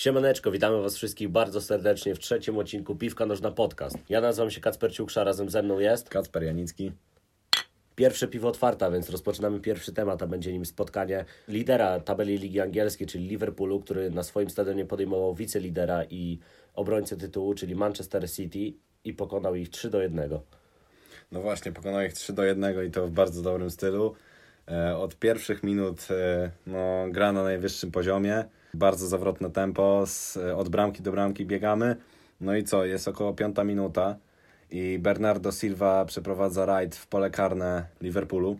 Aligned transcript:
Siemaneczko, 0.00 0.50
witamy 0.50 0.82
Was 0.82 0.96
wszystkich 0.96 1.28
bardzo 1.28 1.60
serdecznie 1.60 2.14
w 2.14 2.18
trzecim 2.18 2.58
odcinku 2.58 2.96
Piwka 2.96 3.26
Nożna 3.26 3.50
Podcast. 3.50 3.96
Ja 4.08 4.20
nazywam 4.20 4.50
się 4.50 4.60
Kacper 4.60 4.92
Ciuksza, 4.92 5.24
razem 5.24 5.50
ze 5.50 5.62
mną 5.62 5.78
jest 5.78 6.08
Kacper 6.08 6.42
Janicki. 6.42 6.92
pierwsze 7.96 8.28
piwo 8.28 8.48
otwarta, 8.48 8.90
więc 8.90 9.10
rozpoczynamy 9.10 9.60
pierwszy 9.60 9.92
temat, 9.92 10.22
a 10.22 10.26
będzie 10.26 10.52
nim 10.52 10.66
spotkanie 10.66 11.24
lidera 11.48 12.00
tabeli 12.00 12.38
Ligi 12.38 12.60
Angielskiej, 12.60 13.06
czyli 13.06 13.28
Liverpoolu, 13.28 13.80
który 13.80 14.10
na 14.10 14.22
swoim 14.22 14.50
stadionie 14.50 14.84
podejmował 14.84 15.34
wicelidera 15.34 16.04
i 16.04 16.38
obrońcę 16.74 17.16
tytułu, 17.16 17.54
czyli 17.54 17.74
Manchester 17.74 18.30
City 18.30 18.72
i 19.04 19.14
pokonał 19.14 19.54
ich 19.54 19.68
3 19.68 19.90
do 19.90 20.02
1. 20.02 20.30
No 21.32 21.40
właśnie, 21.40 21.72
pokonał 21.72 22.02
ich 22.02 22.12
3 22.12 22.32
do 22.32 22.44
1 22.44 22.86
i 22.86 22.90
to 22.90 23.06
w 23.06 23.10
bardzo 23.10 23.42
dobrym 23.42 23.70
stylu. 23.70 24.14
E, 24.68 24.96
Od 24.96 25.16
pierwszych 25.16 25.62
minut 25.62 26.08
e, 26.10 26.50
no, 26.66 27.06
gra 27.10 27.32
na 27.32 27.42
najwyższym 27.42 27.90
poziomie. 27.90 28.44
Bardzo 28.74 29.06
zawrotne 29.06 29.50
tempo, 29.50 30.02
z, 30.06 30.36
e, 30.36 30.56
od 30.56 30.68
bramki 30.68 31.02
do 31.02 31.12
bramki 31.12 31.46
biegamy. 31.46 31.96
No 32.40 32.56
i 32.56 32.64
co, 32.64 32.84
jest 32.84 33.08
około 33.08 33.34
piąta 33.34 33.64
minuta 33.64 34.16
i 34.70 34.98
Bernardo 34.98 35.52
Silva 35.52 36.04
przeprowadza 36.04 36.66
rajd 36.66 36.96
w 36.96 37.06
pole 37.06 37.30
karne 37.30 37.86
Liverpoolu. 38.00 38.58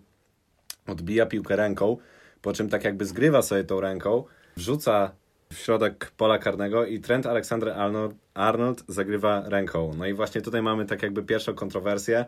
Odbija 0.87 1.27
piłkę 1.27 1.57
ręką, 1.57 1.97
po 2.43 2.53
czym 2.53 2.69
tak 2.69 2.85
jakby 2.85 3.05
zgrywa 3.05 3.43
sobie 3.43 3.65
tą 3.65 3.81
ręką, 3.81 4.25
wrzuca 4.57 5.13
w 5.53 5.59
środek 5.59 6.13
pola 6.17 6.39
karnego 6.39 6.87
i 6.87 7.01
Trent 7.01 7.27
Alexander-Arnold 7.27 8.15
Arnold 8.35 8.85
zagrywa 8.89 9.49
ręką. 9.49 9.93
No 9.99 10.07
i 10.07 10.15
właśnie 10.15 10.41
tutaj 10.41 10.63
mamy 10.63 10.87
tak 10.87 11.03
jakby 11.03 11.23
pierwszą 11.23 11.55
kontrowersję. 11.55 12.25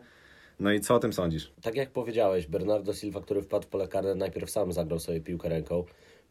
No 0.61 0.73
i 0.73 0.81
co 0.81 0.95
o 0.95 0.99
tym 0.99 1.13
sądzisz? 1.13 1.53
Tak 1.63 1.75
jak 1.75 1.91
powiedziałeś, 1.91 2.47
Bernardo 2.47 2.95
Silva, 2.95 3.21
który 3.21 3.43
wpadł 3.43 3.67
w 3.67 3.69
pole 3.69 3.89
karne, 3.89 4.15
najpierw 4.15 4.51
sam 4.51 4.73
zagrał 4.73 4.99
sobie 4.99 5.21
piłkę 5.21 5.49
ręką. 5.49 5.85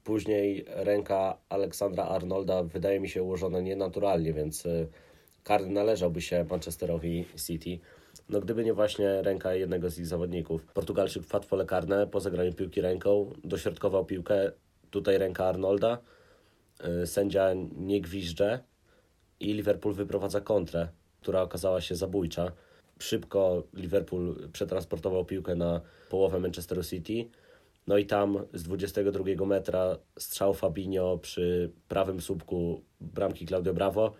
Później 0.04 0.66
ręka 0.68 1.38
Aleksandra 1.50 2.04
Arnolda 2.04 2.64
wydaje 2.64 3.00
mi 3.00 3.10
się 3.10 3.24
ułożona 3.24 3.60
nienaturalnie, 3.60 4.34
więc 4.34 4.66
y, 4.66 4.88
karny 5.44 5.74
należałby 5.74 6.22
się 6.22 6.46
Manchesterowi 6.50 7.26
City. 7.48 7.80
No 8.30 8.40
gdyby 8.40 8.64
nie 8.64 8.74
właśnie 8.74 9.22
ręka 9.22 9.54
jednego 9.54 9.90
z 9.90 10.00
ich 10.00 10.08
zawodników. 10.08 10.66
Portugalczyk 10.66 11.24
wpadł 11.24 11.46
w 11.46 11.50
pole 11.50 11.66
karne 11.66 12.08
po 12.08 12.20
zagraniu 12.20 12.54
piłki 12.54 12.82
ręką, 12.82 13.34
dośrodkował 13.44 14.06
piłkę, 14.06 14.52
tutaj 14.92 15.18
ręka 15.18 15.46
Arnolda, 15.46 15.98
y, 17.04 17.08
sędzia 17.08 17.50
nie 17.78 18.02
gwizdże 18.02 18.60
i 19.40 19.54
Liverpool 19.54 19.96
wyprowadza 19.96 20.42
kontrę, 20.42 20.88
która 21.22 21.42
okazała 21.42 21.82
się 21.82 21.96
zabójcza. 21.96 22.52
Szybko 23.00 23.64
Liverpool 23.74 24.50
przetransportował 24.54 25.26
piłkę 25.26 25.56
na 25.56 25.82
połowę 26.10 26.40
Manchesteru 26.40 26.84
City. 26.84 27.30
No 27.88 27.98
i 27.98 28.06
tam 28.06 28.46
z 28.54 28.64
22 28.64 29.46
metra 29.46 29.98
strzał 30.20 30.54
Fabinho 30.54 31.18
przy 31.18 31.72
prawym 31.88 32.22
słupku 32.22 32.82
bramki 33.02 33.46
Claudio 33.46 33.74
Bravo 33.74 34.14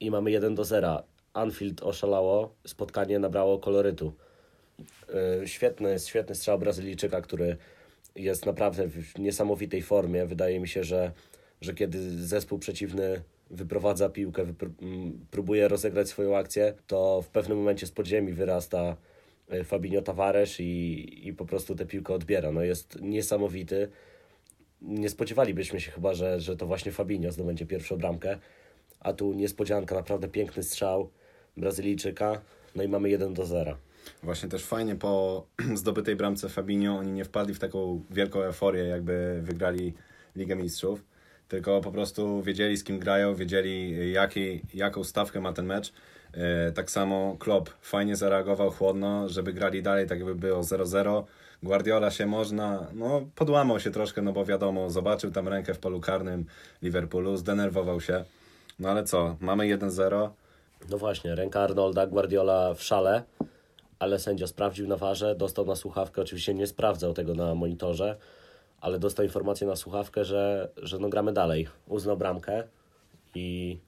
i 0.00 0.10
mamy 0.10 0.30
1 0.30 0.54
do 0.54 0.64
0. 0.64 1.02
Anfield 1.32 1.82
oszalało, 1.82 2.54
spotkanie 2.66 3.18
nabrało 3.18 3.58
kolorytu. 3.58 4.12
Yy, 5.40 5.48
Świetny, 5.48 5.98
świetny 5.98 6.34
strzał 6.34 6.58
Brazylijczyka, 6.58 7.20
który 7.20 7.56
jest 8.16 8.46
naprawdę 8.46 8.88
w 8.88 9.18
niesamowitej 9.18 9.82
formie. 9.82 10.26
Wydaje 10.26 10.60
mi 10.60 10.68
się, 10.68 10.84
że, 10.84 11.12
że 11.60 11.74
kiedy 11.74 12.26
zespół 12.26 12.58
przeciwny 12.58 13.22
wyprowadza 13.50 14.08
piłkę, 14.08 14.44
wypr- 14.44 15.12
próbuje 15.30 15.68
rozegrać 15.68 16.08
swoją 16.08 16.36
akcję, 16.36 16.74
to 16.86 17.22
w 17.22 17.28
pewnym 17.28 17.58
momencie 17.58 17.86
z 17.86 17.90
podziemi 17.90 18.32
wyrasta 18.32 18.96
Fabinho 19.64 20.02
Tavares 20.02 20.60
i, 20.60 21.28
i 21.28 21.32
po 21.32 21.44
prostu 21.44 21.74
tę 21.74 21.86
piłkę 21.86 22.14
odbiera. 22.14 22.52
No 22.52 22.62
jest 22.62 22.98
niesamowity. 23.00 23.88
Nie 24.82 25.08
spodziewalibyśmy 25.08 25.80
się 25.80 25.90
chyba, 25.90 26.14
że, 26.14 26.40
że 26.40 26.56
to 26.56 26.66
właśnie 26.66 26.92
Fabinho 26.92 27.32
zdobędzie 27.32 27.66
pierwszą 27.66 27.96
bramkę, 27.96 28.38
a 29.00 29.12
tu 29.12 29.32
niespodzianka, 29.32 29.94
naprawdę 29.94 30.28
piękny 30.28 30.62
strzał 30.62 31.10
Brazylijczyka, 31.56 32.40
no 32.74 32.82
i 32.82 32.88
mamy 32.88 33.10
1 33.10 33.34
do 33.34 33.46
0. 33.46 33.76
Właśnie 34.22 34.48
też 34.48 34.64
fajnie 34.64 34.96
po 34.96 35.46
zdobytej 35.74 36.16
bramce 36.16 36.48
Fabinho 36.48 36.98
oni 36.98 37.12
nie 37.12 37.24
wpadli 37.24 37.54
w 37.54 37.58
taką 37.58 38.02
wielką 38.10 38.42
euforię, 38.42 38.84
jakby 38.84 39.40
wygrali 39.42 39.94
Ligę 40.36 40.56
Mistrzów, 40.56 41.04
tylko 41.48 41.80
po 41.80 41.92
prostu 41.92 42.42
wiedzieli 42.42 42.76
z 42.76 42.84
kim 42.84 42.98
grają, 42.98 43.34
wiedzieli 43.34 44.12
jaki, 44.12 44.60
jaką 44.74 45.04
stawkę 45.04 45.40
ma 45.40 45.52
ten 45.52 45.66
mecz. 45.66 45.92
E, 46.36 46.72
Tak 46.72 46.90
samo 46.90 47.36
Klopp 47.38 47.70
fajnie 47.80 48.16
zareagował 48.16 48.70
chłodno, 48.70 49.28
żeby 49.28 49.52
grali 49.52 49.82
dalej, 49.82 50.06
tak 50.06 50.18
jakby 50.18 50.34
było 50.34 50.60
0-0. 50.60 51.22
Guardiola 51.62 52.10
się 52.10 52.26
można, 52.26 52.86
no 52.94 53.22
podłamał 53.34 53.80
się 53.80 53.90
troszkę, 53.90 54.22
no 54.22 54.32
bo 54.32 54.44
wiadomo, 54.44 54.90
zobaczył 54.90 55.30
tam 55.30 55.48
rękę 55.48 55.74
w 55.74 55.78
polu 55.78 56.00
karnym 56.00 56.46
Liverpoolu, 56.82 57.36
zdenerwował 57.36 58.00
się. 58.00 58.24
No 58.78 58.88
ale 58.90 59.04
co, 59.04 59.36
mamy 59.40 59.64
1-0, 59.64 60.28
No 60.90 60.98
właśnie, 60.98 61.34
ręka 61.34 61.60
Arnolda, 61.60 62.06
Guardiola 62.06 62.74
w 62.74 62.82
szale, 62.82 63.22
ale 63.98 64.18
sędzia 64.18 64.46
sprawdził 64.46 64.88
na 64.88 64.96
warze, 64.96 65.34
dostał 65.34 65.66
na 65.66 65.76
słuchawkę, 65.76 66.22
oczywiście 66.22 66.54
nie 66.54 66.66
sprawdzał 66.66 67.14
tego 67.14 67.34
na 67.34 67.54
monitorze, 67.54 68.16
ale 68.80 68.98
dostał 68.98 69.24
informację 69.24 69.66
na 69.66 69.76
słuchawkę, 69.76 70.24
że, 70.24 70.68
że 70.76 70.98
no 70.98 71.08
gramy 71.08 71.32
dalej. 71.32 71.68
Uznał 71.88 72.16
bramkę 72.16 72.64
i 73.34 73.78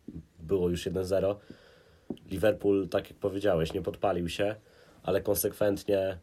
było 0.40 0.68
już 0.68 0.86
1-0. 0.86 1.34
Liverpool, 2.30 2.88
tak 2.88 3.10
jak 3.10 3.18
powiedziałeś, 3.18 3.72
nie 3.72 3.82
podpalił 3.82 4.28
się, 4.28 4.54
ale 5.02 5.20
konsekwentnie 5.20 6.18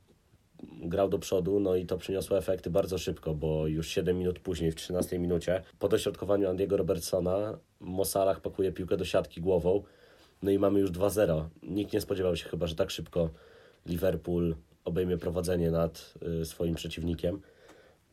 grał 0.63 1.09
do 1.09 1.19
przodu, 1.19 1.59
no 1.59 1.75
i 1.75 1.85
to 1.85 1.97
przyniosło 1.97 2.37
efekty 2.37 2.69
bardzo 2.69 2.97
szybko, 2.97 3.33
bo 3.33 3.67
już 3.67 3.87
7 3.87 4.17
minut 4.17 4.39
później, 4.39 4.71
w 4.71 4.75
13 4.75 5.19
minucie, 5.19 5.63
po 5.79 5.87
dośrodkowaniu 5.87 6.49
Andiego 6.49 6.77
Robertsona, 6.77 7.57
Mosalah 7.79 8.39
pakuje 8.39 8.71
piłkę 8.71 8.97
do 8.97 9.05
siatki 9.05 9.41
głową, 9.41 9.83
no 10.43 10.51
i 10.51 10.59
mamy 10.59 10.79
już 10.79 10.91
2-0. 10.91 11.45
Nikt 11.63 11.93
nie 11.93 12.01
spodziewał 12.01 12.35
się 12.35 12.49
chyba, 12.49 12.67
że 12.67 12.75
tak 12.75 12.91
szybko 12.91 13.29
Liverpool 13.85 14.55
obejmie 14.85 15.17
prowadzenie 15.17 15.71
nad 15.71 16.13
y, 16.41 16.45
swoim 16.45 16.75
przeciwnikiem. 16.75 17.41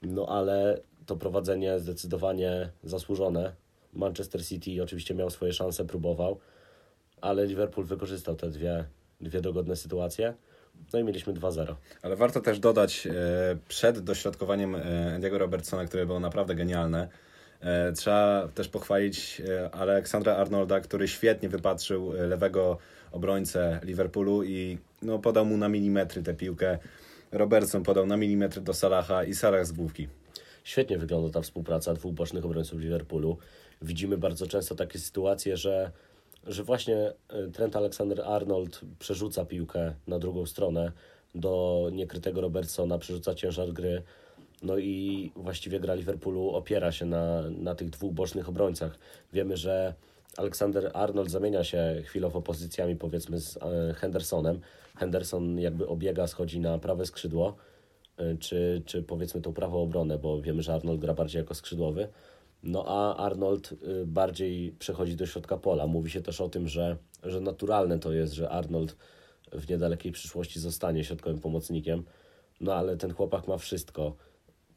No 0.03 0.27
ale 0.29 0.81
to 1.07 1.17
prowadzenie 1.17 1.81
zdecydowanie 1.81 2.71
zasłużone. 2.85 3.53
Manchester 3.93 4.47
City 4.47 4.83
oczywiście 4.83 5.15
miał 5.15 5.31
swoje 5.31 5.53
szanse, 5.53 5.85
próbował, 5.85 6.39
ale 7.23 7.47
Liverpool 7.47 7.87
wykorzystał 7.87 8.37
te 8.37 8.51
dwie, 8.51 8.85
dwie 9.21 9.41
dogodne 9.41 9.77
sytuacje. 9.77 10.35
No 10.93 10.99
i 10.99 11.05
mieliśmy 11.05 11.33
2-0. 11.33 11.75
Ale 12.03 12.17
warto 12.17 12.41
też 12.41 12.59
dodać, 12.59 13.07
e, 13.07 13.13
przed 13.69 13.99
dośrodkowaniem 13.99 14.75
e, 14.75 15.15
Andiego 15.15 15.39
Robertsona, 15.39 15.85
które 15.85 16.07
było 16.07 16.21
naprawdę 16.21 16.55
genialne, 16.55 17.09
e, 17.61 17.93
trzeba 17.93 18.49
też 18.55 18.69
pochwalić 18.69 19.43
Aleksandra 19.73 20.37
Arnolda, 20.37 20.81
który 20.81 21.09
świetnie 21.09 21.49
wypatrzył 21.49 22.13
lewego 22.13 22.79
obrońcę 23.13 23.81
Liverpoolu 23.83 24.43
i 24.45 24.79
no, 25.03 25.19
podał 25.19 25.47
mu 25.47 25.57
na 25.57 25.69
milimetry 25.69 26.23
tę 26.23 26.35
piłkę. 26.35 26.79
Robertson 27.33 27.83
podał 27.83 28.07
na 28.07 28.17
milimetry 28.17 28.61
do 28.61 28.75
Salaha 28.75 29.25
i 29.25 29.35
Salah 29.35 29.67
z 29.67 29.73
główki. 29.73 30.09
Świetnie 30.65 30.99
wygląda 30.99 31.33
ta 31.33 31.41
współpraca 31.41 31.95
dwóch 31.95 32.15
bocznych 32.15 32.45
obrońców 32.45 32.81
Liverpoolu. 32.81 33.39
Widzimy 33.83 34.19
bardzo 34.19 34.47
często 34.47 34.75
takie 34.75 34.99
sytuacje, 34.99 35.57
że, 35.57 35.91
że 36.47 36.65
właśnie 36.65 37.13
y, 37.47 37.51
Trent 37.53 37.77
Alexander-Arnold 37.77 38.81
przerzuca 38.99 39.45
piłkę 39.45 39.95
na 40.07 40.19
drugą 40.19 40.47
stronę 40.47 40.93
do 41.35 41.89
niekrytego 41.93 42.41
Robertsona, 42.41 42.99
przerzuca 42.99 43.35
ciężar 43.35 43.73
gry. 43.73 44.03
No 44.63 44.79
i 44.79 45.33
właściwie 45.37 45.81
gra 45.81 45.95
Liverpoolu 45.95 46.51
opiera 46.51 46.93
się 46.93 47.07
na, 47.07 47.43
na 47.51 47.75
tych 47.75 47.91
dwóch 47.91 48.13
bocznych 48.13 48.49
obrońcach. 48.49 48.99
Wiemy, 49.33 49.57
że 49.57 49.95
Alexander 50.37 50.91
Arnold 50.95 51.31
zamienia 51.31 51.65
się 51.65 52.03
chwilowo 52.05 52.43
pozycjami 52.43 52.97
powiedzmy 52.97 53.41
z 53.41 53.57
e, 53.57 53.95
Hendersonem. 53.95 54.61
Henderson 54.97 55.59
jakby 55.59 55.89
obiega, 55.89 56.27
schodzi 56.27 56.61
na 56.61 56.79
prawe 56.79 57.07
skrzydło, 57.07 57.57
e, 58.17 58.37
czy, 58.37 58.83
czy 58.87 59.03
powiedzmy 59.03 59.41
tą 59.41 59.53
prawą 59.53 59.83
obronę, 59.83 60.19
bo 60.19 60.43
wiemy, 60.43 60.63
że 60.63 60.75
Arnold 60.75 61.01
gra 61.01 61.15
bardziej 61.15 61.41
jako 61.41 61.55
skrzydłowy. 61.55 62.09
No 62.63 62.85
a 62.87 63.17
Arnold 63.17 63.73
y, 63.73 64.07
bardziej 64.07 64.73
przechodzi 64.79 65.17
do 65.17 65.27
środka 65.27 65.57
pola. 65.57 65.87
Mówi 65.87 66.11
się 66.11 66.21
też 66.21 66.41
o 66.41 66.49
tym, 66.49 66.69
że, 66.69 66.97
że 67.23 67.41
naturalne 67.41 67.99
to 67.99 68.13
jest, 68.13 68.33
że 68.33 68.51
Arnold 68.51 68.97
w 69.53 69.69
niedalekiej 69.69 70.13
przyszłości 70.13 70.61
zostanie 70.61 71.05
środkowym 71.05 71.41
pomocnikiem. 71.41 72.05
No 72.61 72.75
ale 72.75 72.97
ten 72.97 73.15
chłopak 73.15 73.49
ma 73.49 73.59
wszystko. 73.59 74.17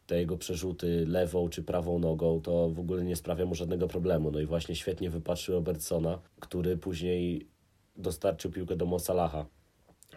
Te 0.08 0.20
jego 0.20 0.38
przerzuty 0.38 1.06
lewą 1.08 1.50
czy 1.50 1.64
prawą 1.64 2.00
nogą 2.00 2.42
to 2.42 2.70
w 2.70 2.80
ogóle 2.80 3.04
nie 3.04 3.16
sprawia 3.16 3.46
mu 3.46 3.56
żadnego 3.56 3.88
problemu. 3.88 4.32
No 4.32 4.40
i 4.40 4.46
właśnie 4.46 4.76
świetnie 4.76 5.10
wypatrzył 5.10 5.56
Robertsona, 5.56 6.20
który 6.40 6.78
później 6.78 7.48
dostarczył 7.98 8.52
piłkę 8.52 8.76
do 8.76 8.86
Mo 8.86 9.00
Salaha. 9.00 9.46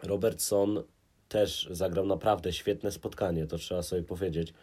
Robertson 0.03 0.82
też 1.29 1.69
zagrał 1.70 2.06
naprawdę 2.06 2.53
świetne 2.53 2.93
spotkanie, 2.93 3.47
to 3.47 3.59
trzeba 3.59 3.82
sobie 3.82 4.03
powiedzieć. 4.03 4.55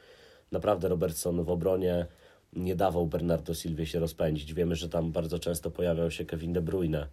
Naprawdę 0.52 0.90
Robertson 0.90 1.44
w 1.44 1.50
obronie 1.50 2.08
nie 2.56 2.76
dawał 2.76 3.08
Bernardo 3.08 3.54
Silvie 3.54 3.86
się 3.86 4.00
rozpędzić. 4.00 4.54
Wiemy, 4.54 4.76
że 4.76 4.90
tam 4.90 5.12
bardzo 5.12 5.40
często 5.40 5.72
pojawiał 5.72 6.12
się 6.12 6.26
Kevin 6.26 6.54
De 6.54 6.62
Bruyne, 6.62 7.08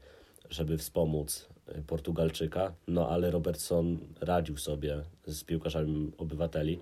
żeby 0.51 0.79
wspomóc 0.79 1.49
y, 1.79 1.83
Portugalczyka, 1.83 2.75
no 2.89 3.09
ale 3.09 3.31
Robertson 3.31 3.99
radził 4.21 4.57
sobie 4.57 5.03
z 5.27 5.45
piłkarzami 5.45 6.13
obywateli. 6.19 6.81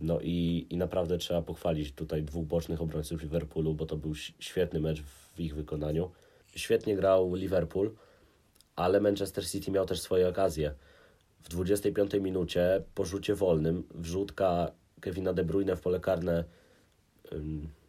No 0.00 0.20
i, 0.20 0.66
i 0.70 0.76
naprawdę 0.76 1.18
trzeba 1.18 1.42
pochwalić 1.42 1.92
tutaj 1.92 2.22
dwóch 2.22 2.46
bocznych 2.46 2.82
obrońców 2.82 3.22
Liverpoolu, 3.22 3.74
bo 3.74 3.86
to 3.86 3.96
był 3.96 4.14
świetny 4.38 4.80
mecz 4.80 5.02
w 5.02 5.40
ich 5.40 5.54
wykonaniu. 5.54 6.10
Świetnie 6.56 6.96
grał 6.96 7.34
Liverpool, 7.34 7.94
ale 8.76 9.00
Manchester 9.00 9.48
City 9.48 9.70
miał 9.70 9.86
też 9.86 10.00
swoje 10.00 10.28
okazje. 10.28 10.74
W 11.42 11.48
25 11.48 12.14
minucie 12.14 12.82
po 12.94 13.04
rzucie 13.04 13.34
wolnym 13.34 13.84
wrzutka 13.94 14.72
Kevina 15.00 15.32
De 15.32 15.44
Bruyne 15.44 15.76
w 15.76 15.80
pole 15.80 16.00
karne 16.00 16.44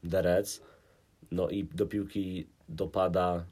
Derec, 0.04 0.62
no 1.32 1.50
i 1.50 1.64
do 1.64 1.86
piłki 1.86 2.48
dopada 2.70 3.46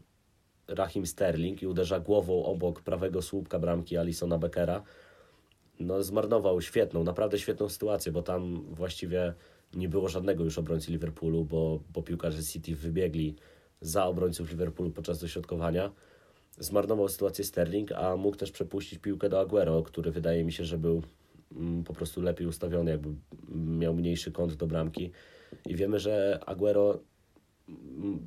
Rahim 0.67 1.05
Sterling 1.05 1.61
i 1.61 1.67
uderza 1.67 1.99
głową 1.99 2.45
obok 2.45 2.81
prawego 2.81 3.21
słupka 3.21 3.59
bramki 3.59 3.97
Alisona 3.97 4.37
Beckera. 4.37 4.83
No, 5.79 6.03
zmarnował 6.03 6.61
świetną, 6.61 7.03
naprawdę 7.03 7.39
świetną 7.39 7.69
sytuację, 7.69 8.11
bo 8.11 8.23
tam 8.23 8.61
właściwie 8.61 9.33
nie 9.73 9.89
było 9.89 10.09
żadnego 10.09 10.43
już 10.43 10.57
obrońcy 10.57 10.91
Liverpoolu, 10.91 11.45
bo, 11.45 11.79
bo 11.93 12.03
piłkarze 12.03 12.43
City 12.43 12.75
wybiegli 12.75 13.35
za 13.81 14.05
obrońców 14.05 14.49
Liverpoolu 14.49 14.91
podczas 14.91 15.19
dośrodkowania. 15.19 15.91
Zmarnował 16.59 17.09
sytuację 17.09 17.45
Sterling, 17.45 17.91
a 17.91 18.15
mógł 18.15 18.37
też 18.37 18.51
przepuścić 18.51 18.99
piłkę 18.99 19.29
do 19.29 19.39
Aguero, 19.39 19.83
który 19.83 20.11
wydaje 20.11 20.43
mi 20.43 20.51
się, 20.51 20.65
że 20.65 20.77
był 20.77 21.01
mm, 21.55 21.83
po 21.83 21.93
prostu 21.93 22.21
lepiej 22.21 22.47
ustawiony, 22.47 22.91
jakby 22.91 23.09
miał 23.55 23.93
mniejszy 23.93 24.31
kąt 24.31 24.53
do 24.53 24.67
bramki. 24.67 25.11
I 25.65 25.75
wiemy, 25.75 25.99
że 25.99 26.39
Aguero 26.45 26.99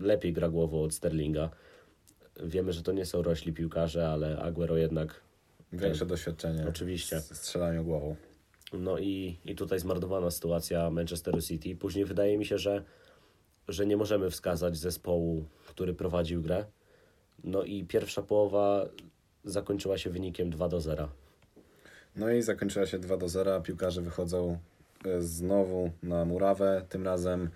lepiej 0.00 0.32
gra 0.32 0.48
głową 0.48 0.82
od 0.82 0.94
Sterlinga. 0.94 1.50
Wiemy, 2.42 2.72
że 2.72 2.82
to 2.82 2.92
nie 2.92 3.06
są 3.06 3.22
rośli 3.22 3.52
piłkarze, 3.52 4.08
ale 4.08 4.38
Aguero 4.38 4.76
jednak. 4.76 5.20
Większe 5.72 5.98
ten, 5.98 6.08
doświadczenie. 6.08 6.66
Oczywiście. 6.68 7.20
Strzelaniu 7.20 7.84
głową. 7.84 8.16
No 8.72 8.98
i, 8.98 9.38
i 9.44 9.54
tutaj 9.54 9.78
zmarnowana 9.78 10.30
sytuacja 10.30 10.90
Manchesteru 10.90 11.42
City. 11.42 11.76
Później 11.76 12.04
wydaje 12.04 12.38
mi 12.38 12.46
się, 12.46 12.58
że, 12.58 12.84
że 13.68 13.86
nie 13.86 13.96
możemy 13.96 14.30
wskazać 14.30 14.76
zespołu, 14.76 15.44
który 15.66 15.94
prowadził 15.94 16.42
grę. 16.42 16.64
No 17.44 17.62
i 17.62 17.84
pierwsza 17.84 18.22
połowa 18.22 18.88
zakończyła 19.44 19.98
się 19.98 20.10
wynikiem 20.10 20.50
2 20.50 20.68
do 20.68 20.80
0. 20.80 21.08
No 22.16 22.30
i 22.30 22.42
zakończyła 22.42 22.86
się 22.86 22.98
2 22.98 23.16
do 23.16 23.28
0. 23.28 23.60
Piłkarze 23.60 24.02
wychodzą 24.02 24.52
e, 24.52 24.58
znowu 25.18 25.90
na 26.02 26.24
murawę. 26.24 26.84
Tym 26.88 27.04
razem, 27.04 27.50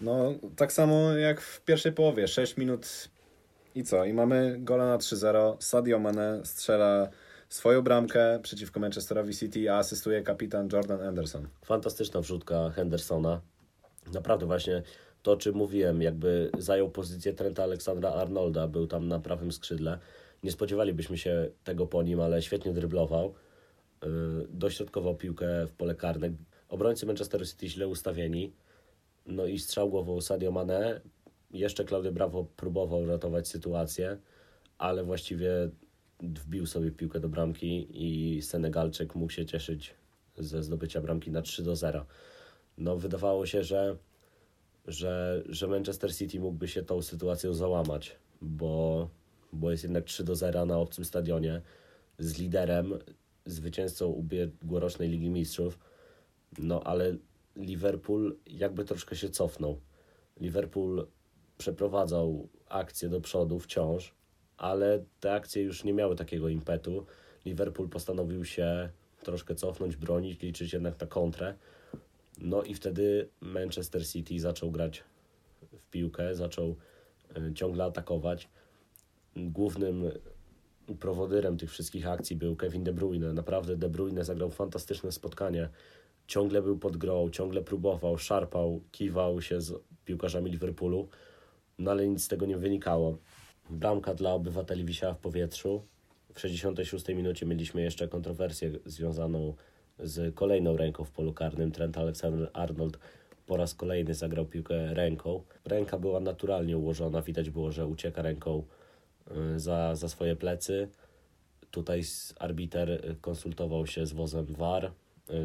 no 0.00 0.34
tak 0.56 0.72
samo 0.72 1.12
jak 1.12 1.40
w 1.40 1.60
pierwszej 1.60 1.92
połowie. 1.92 2.28
6 2.28 2.56
minut 2.56 3.08
i 3.74 3.84
co? 3.84 4.04
I 4.04 4.12
mamy 4.12 4.56
gola 4.58 4.86
na 4.86 4.98
3-0. 4.98 5.56
Sadio 5.60 5.98
Mane 5.98 6.40
strzela 6.44 7.08
swoją 7.48 7.82
bramkę 7.82 8.38
przeciwko 8.42 8.80
Manchesterowi 8.80 9.34
City, 9.34 9.72
a 9.72 9.78
asystuje 9.78 10.22
kapitan 10.22 10.68
Jordan 10.72 11.00
Anderson. 11.00 11.48
Fantastyczna 11.64 12.20
wrzutka 12.20 12.70
Hendersona. 12.70 13.40
Naprawdę 14.12 14.46
właśnie 14.46 14.82
to, 15.22 15.32
o 15.32 15.36
czym 15.36 15.54
mówiłem, 15.54 16.02
jakby 16.02 16.50
zajął 16.58 16.90
pozycję 16.90 17.32
Trenta 17.32 17.62
Aleksandra 17.62 18.10
Arnolda, 18.10 18.68
był 18.68 18.86
tam 18.86 19.08
na 19.08 19.20
prawym 19.20 19.52
skrzydle. 19.52 19.98
Nie 20.42 20.52
spodziewalibyśmy 20.52 21.18
się 21.18 21.50
tego 21.64 21.86
po 21.86 22.02
nim, 22.02 22.20
ale 22.20 22.42
świetnie 22.42 22.72
dryblował. 22.72 23.34
Yy, 24.02 24.08
dośrodkował 24.50 25.16
piłkę 25.16 25.66
w 25.66 25.72
pole 25.72 25.94
karne. 25.94 26.30
Obrońcy 26.74 27.06
Manchesteru 27.06 27.46
City 27.46 27.68
źle 27.68 27.88
ustawieni. 27.88 28.52
No 29.26 29.46
i 29.46 29.58
strzał 29.58 29.90
głową 29.90 30.20
Sadio 30.20 30.52
Mane. 30.52 31.00
Jeszcze 31.50 31.84
Claudio 31.84 32.12
Bravo 32.12 32.44
próbował 32.56 33.06
ratować 33.06 33.48
sytuację, 33.48 34.18
ale 34.78 35.04
właściwie 35.04 35.50
wbił 36.20 36.66
sobie 36.66 36.90
piłkę 36.90 37.20
do 37.20 37.28
bramki 37.28 37.86
i 37.90 38.42
Senegalczyk 38.42 39.14
mógł 39.14 39.32
się 39.32 39.46
cieszyć 39.46 39.94
ze 40.38 40.62
zdobycia 40.62 41.00
bramki 41.00 41.30
na 41.30 41.42
3 41.42 41.62
do 41.62 41.76
0. 41.76 42.06
No 42.78 42.96
wydawało 42.96 43.46
się, 43.46 43.64
że 43.64 43.96
że, 44.86 45.42
że 45.48 45.68
Manchester 45.68 46.14
City 46.14 46.40
mógłby 46.40 46.68
się 46.68 46.82
tą 46.82 47.02
sytuacją 47.02 47.54
załamać, 47.54 48.16
bo, 48.42 49.08
bo 49.52 49.70
jest 49.70 49.82
jednak 49.82 50.04
3 50.04 50.24
do 50.24 50.36
0 50.36 50.66
na 50.66 50.78
obcym 50.78 51.04
stadionie 51.04 51.60
z 52.18 52.38
liderem, 52.38 52.98
zwycięzcą 53.46 54.06
ubiegłorocznej 54.06 55.08
Ligi 55.08 55.30
Mistrzów. 55.30 55.78
No 56.58 56.82
ale 56.82 57.16
Liverpool 57.56 58.36
jakby 58.46 58.84
troszkę 58.84 59.16
się 59.16 59.30
cofnął. 59.30 59.80
Liverpool 60.40 61.06
przeprowadzał 61.58 62.48
akcje 62.68 63.08
do 63.08 63.20
przodu 63.20 63.58
wciąż, 63.58 64.14
ale 64.56 65.04
te 65.20 65.32
akcje 65.32 65.62
już 65.62 65.84
nie 65.84 65.92
miały 65.92 66.16
takiego 66.16 66.48
impetu. 66.48 67.06
Liverpool 67.44 67.88
postanowił 67.88 68.44
się 68.44 68.90
troszkę 69.22 69.54
cofnąć, 69.54 69.96
bronić, 69.96 70.42
liczyć 70.42 70.72
jednak 70.72 71.00
na 71.00 71.06
kontrę. 71.06 71.54
No 72.38 72.62
i 72.62 72.74
wtedy 72.74 73.28
Manchester 73.40 74.06
City 74.08 74.40
zaczął 74.40 74.70
grać 74.70 75.04
w 75.72 75.90
piłkę, 75.90 76.34
zaczął 76.34 76.76
e, 77.36 77.54
ciągle 77.54 77.84
atakować. 77.84 78.48
Głównym 79.36 80.10
prowodyrem 81.00 81.56
tych 81.56 81.70
wszystkich 81.70 82.08
akcji 82.08 82.36
był 82.36 82.56
Kevin 82.56 82.84
De 82.84 82.92
Bruyne. 82.92 83.32
Naprawdę 83.32 83.76
De 83.76 83.88
Bruyne 83.88 84.24
zagrał 84.24 84.50
fantastyczne 84.50 85.12
spotkanie. 85.12 85.68
Ciągle 86.26 86.62
był 86.62 86.78
pod 86.78 86.96
grą, 86.96 87.30
ciągle 87.30 87.62
próbował, 87.62 88.18
szarpał, 88.18 88.80
kiwał 88.92 89.42
się 89.42 89.60
z 89.60 89.72
piłkarzami 90.04 90.50
Liverpoolu, 90.50 91.08
no 91.78 91.90
ale 91.90 92.08
nic 92.08 92.24
z 92.24 92.28
tego 92.28 92.46
nie 92.46 92.56
wynikało. 92.58 93.18
Bramka 93.70 94.14
dla 94.14 94.32
obywateli 94.32 94.84
wisiała 94.84 95.14
w 95.14 95.18
powietrzu. 95.18 95.82
W 96.34 96.40
66 96.40 97.08
minucie 97.08 97.46
mieliśmy 97.46 97.82
jeszcze 97.82 98.08
kontrowersję 98.08 98.70
związaną 98.84 99.54
z 99.98 100.34
kolejną 100.34 100.76
ręką 100.76 101.04
w 101.04 101.10
polu 101.10 101.32
karnym. 101.32 101.72
Trent 101.72 101.96
Alexander-Arnold 101.96 102.98
po 103.46 103.56
raz 103.56 103.74
kolejny 103.74 104.14
zagrał 104.14 104.46
piłkę 104.46 104.94
ręką. 104.94 105.42
Ręka 105.64 105.98
była 105.98 106.20
naturalnie 106.20 106.78
ułożona, 106.78 107.22
widać 107.22 107.50
było, 107.50 107.72
że 107.72 107.86
ucieka 107.86 108.22
ręką 108.22 108.62
y, 109.54 109.60
za, 109.60 109.94
za 109.94 110.08
swoje 110.08 110.36
plecy. 110.36 110.88
Tutaj 111.70 112.02
arbiter 112.38 113.16
konsultował 113.20 113.86
się 113.86 114.06
z 114.06 114.12
wozem 114.12 114.46
VAR, 114.46 114.92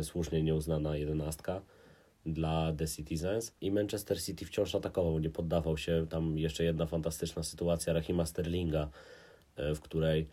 słusznie 0.01 0.43
nieuznana 0.43 0.97
jedenastka 0.97 1.61
dla 2.25 2.73
The 2.77 2.87
Citizens 2.87 3.55
i 3.61 3.71
Manchester 3.71 4.21
City 4.23 4.45
wciąż 4.45 4.75
atakował, 4.75 5.19
nie 5.19 5.29
poddawał 5.29 5.77
się. 5.77 6.07
Tam 6.09 6.37
jeszcze 6.37 6.63
jedna 6.63 6.85
fantastyczna 6.85 7.43
sytuacja 7.43 7.93
Rahima 7.93 8.25
Sterlinga, 8.25 8.89
y, 9.59 9.75
w 9.75 9.81
której 9.81 10.27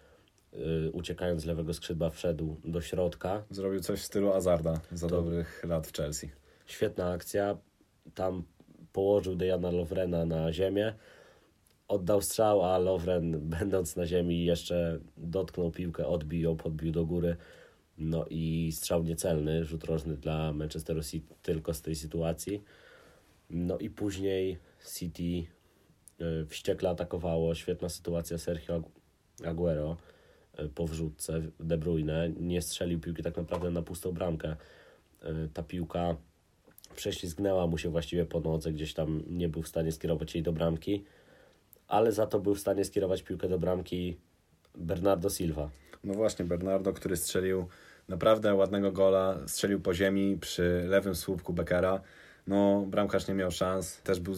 Y, 0.58 0.90
uciekając 0.93 1.43
z 1.43 1.44
lewego 1.44 1.75
skrzydła 1.75 2.10
wszedł 2.10 2.56
do 2.65 2.81
środka. 2.81 3.44
Zrobił 3.50 3.81
coś 3.81 4.00
w 4.00 4.05
stylu 4.05 4.32
Azarda 4.32 4.81
za 4.93 5.08
to 5.08 5.17
dobrych 5.17 5.65
lat 5.65 5.86
w 5.86 5.93
Chelsea. 5.93 6.31
Świetna 6.67 7.10
akcja. 7.10 7.56
Tam 8.15 8.43
położył 8.93 9.36
Dejana 9.36 9.70
Lovrena 9.70 10.24
na 10.24 10.53
ziemię. 10.53 10.94
Oddał 11.88 12.22
strzał, 12.22 12.65
a 12.65 12.79
Lovren 12.79 13.41
będąc 13.58 13.96
na 13.96 14.06
ziemi 14.06 14.44
jeszcze 14.44 14.98
dotknął 15.17 15.70
piłkę, 15.70 16.06
odbił 16.06 16.41
ją, 16.41 16.56
podbił 16.56 16.93
do 16.93 17.06
góry. 17.06 17.36
No 17.98 18.26
i 18.31 18.72
strzał 18.72 19.03
niecelny, 19.03 19.65
rzut 19.65 19.84
rożny 19.84 20.17
dla 20.17 20.53
Manchesteru 20.53 21.03
City 21.03 21.34
tylko 21.43 21.74
z 21.74 21.82
tej 21.82 21.96
sytuacji. 21.96 22.62
No 23.50 23.79
i 23.79 23.91
później 23.91 24.58
City 24.94 25.22
y, 26.43 26.46
wściekle 26.46 26.91
atakowało. 26.91 27.55
Świetna 27.55 27.88
sytuacja 27.88 28.38
Sergio 28.38 28.82
Aguero 29.44 29.96
po 30.74 30.86
wrzutce 30.86 31.43
De 31.60 31.79
Bruyne, 31.79 32.31
nie 32.41 32.62
strzelił 32.62 33.00
piłki 33.00 33.22
tak 33.22 33.36
naprawdę 33.36 33.70
na 33.70 33.82
pustą 33.82 34.12
bramkę. 34.12 34.56
E, 35.22 35.48
ta 35.55 35.62
piłka 35.62 36.17
prześlizgnęła 36.96 37.67
mu 37.67 37.79
się 37.79 37.88
właściwie 37.88 38.26
po 38.26 38.41
nodze, 38.41 38.72
gdzieś 38.72 38.94
tam 38.94 39.22
nie 39.29 39.48
był 39.48 39.62
w 39.62 39.69
stanie 39.69 39.93
skierować 39.93 40.34
jej 40.34 40.43
do 40.43 40.53
bramki, 40.53 41.05
ale 41.88 42.12
za 42.12 42.26
to 42.26 42.41
był 42.41 42.55
w 42.55 42.60
stanie 42.60 42.84
skierować 42.84 43.22
piłkę 43.22 43.48
do 43.48 43.58
bramki 43.58 44.17
Bernardo 44.74 45.31
Silva. 45.31 45.70
No 46.06 46.15
właśnie, 46.15 46.44
Bernardo, 46.44 46.93
który 46.93 47.17
strzelił 47.17 47.67
naprawdę 48.08 48.55
ładnego 48.55 48.93
gola, 48.93 49.39
strzelił 49.46 49.81
po 49.81 49.94
ziemi 49.94 50.39
przy 50.41 50.84
lewym 50.89 51.15
słupku 51.15 51.53
Beckera. 51.53 52.01
No, 52.46 52.84
bramkarz 52.86 53.29
nie 53.29 53.34
miał 53.34 53.51
szans. 53.51 53.96
Też 54.03 54.20
był, 54.20 54.34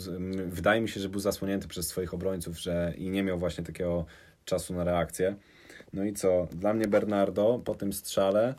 wydaje 0.46 0.80
mi 0.80 0.88
się, 0.88 1.00
że 1.00 1.08
był 1.08 1.20
zasłonięty 1.20 1.68
przez 1.68 1.86
swoich 1.88 2.14
obrońców, 2.14 2.58
że 2.58 2.92
i 2.96 3.10
nie 3.10 3.22
miał 3.22 3.38
właśnie 3.38 3.64
takiego 3.64 4.04
czasu 4.44 4.74
na 4.74 4.84
reakcję. 4.84 5.36
No 5.92 6.04
i 6.04 6.12
co? 6.12 6.48
Dla 6.52 6.74
mnie 6.74 6.88
Bernardo 6.88 7.60
po 7.64 7.74
tym 7.74 7.92
strzale 7.92 8.54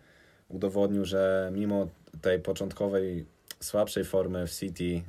udowodnił, 0.50 1.06
że 1.06 1.52
mimo 1.54 1.88
tej 2.22 2.40
początkowej 2.40 3.26
słabszej 3.60 4.04
formy 4.04 4.48
w 4.48 4.52
City 4.52 4.84
yy, 4.84 5.02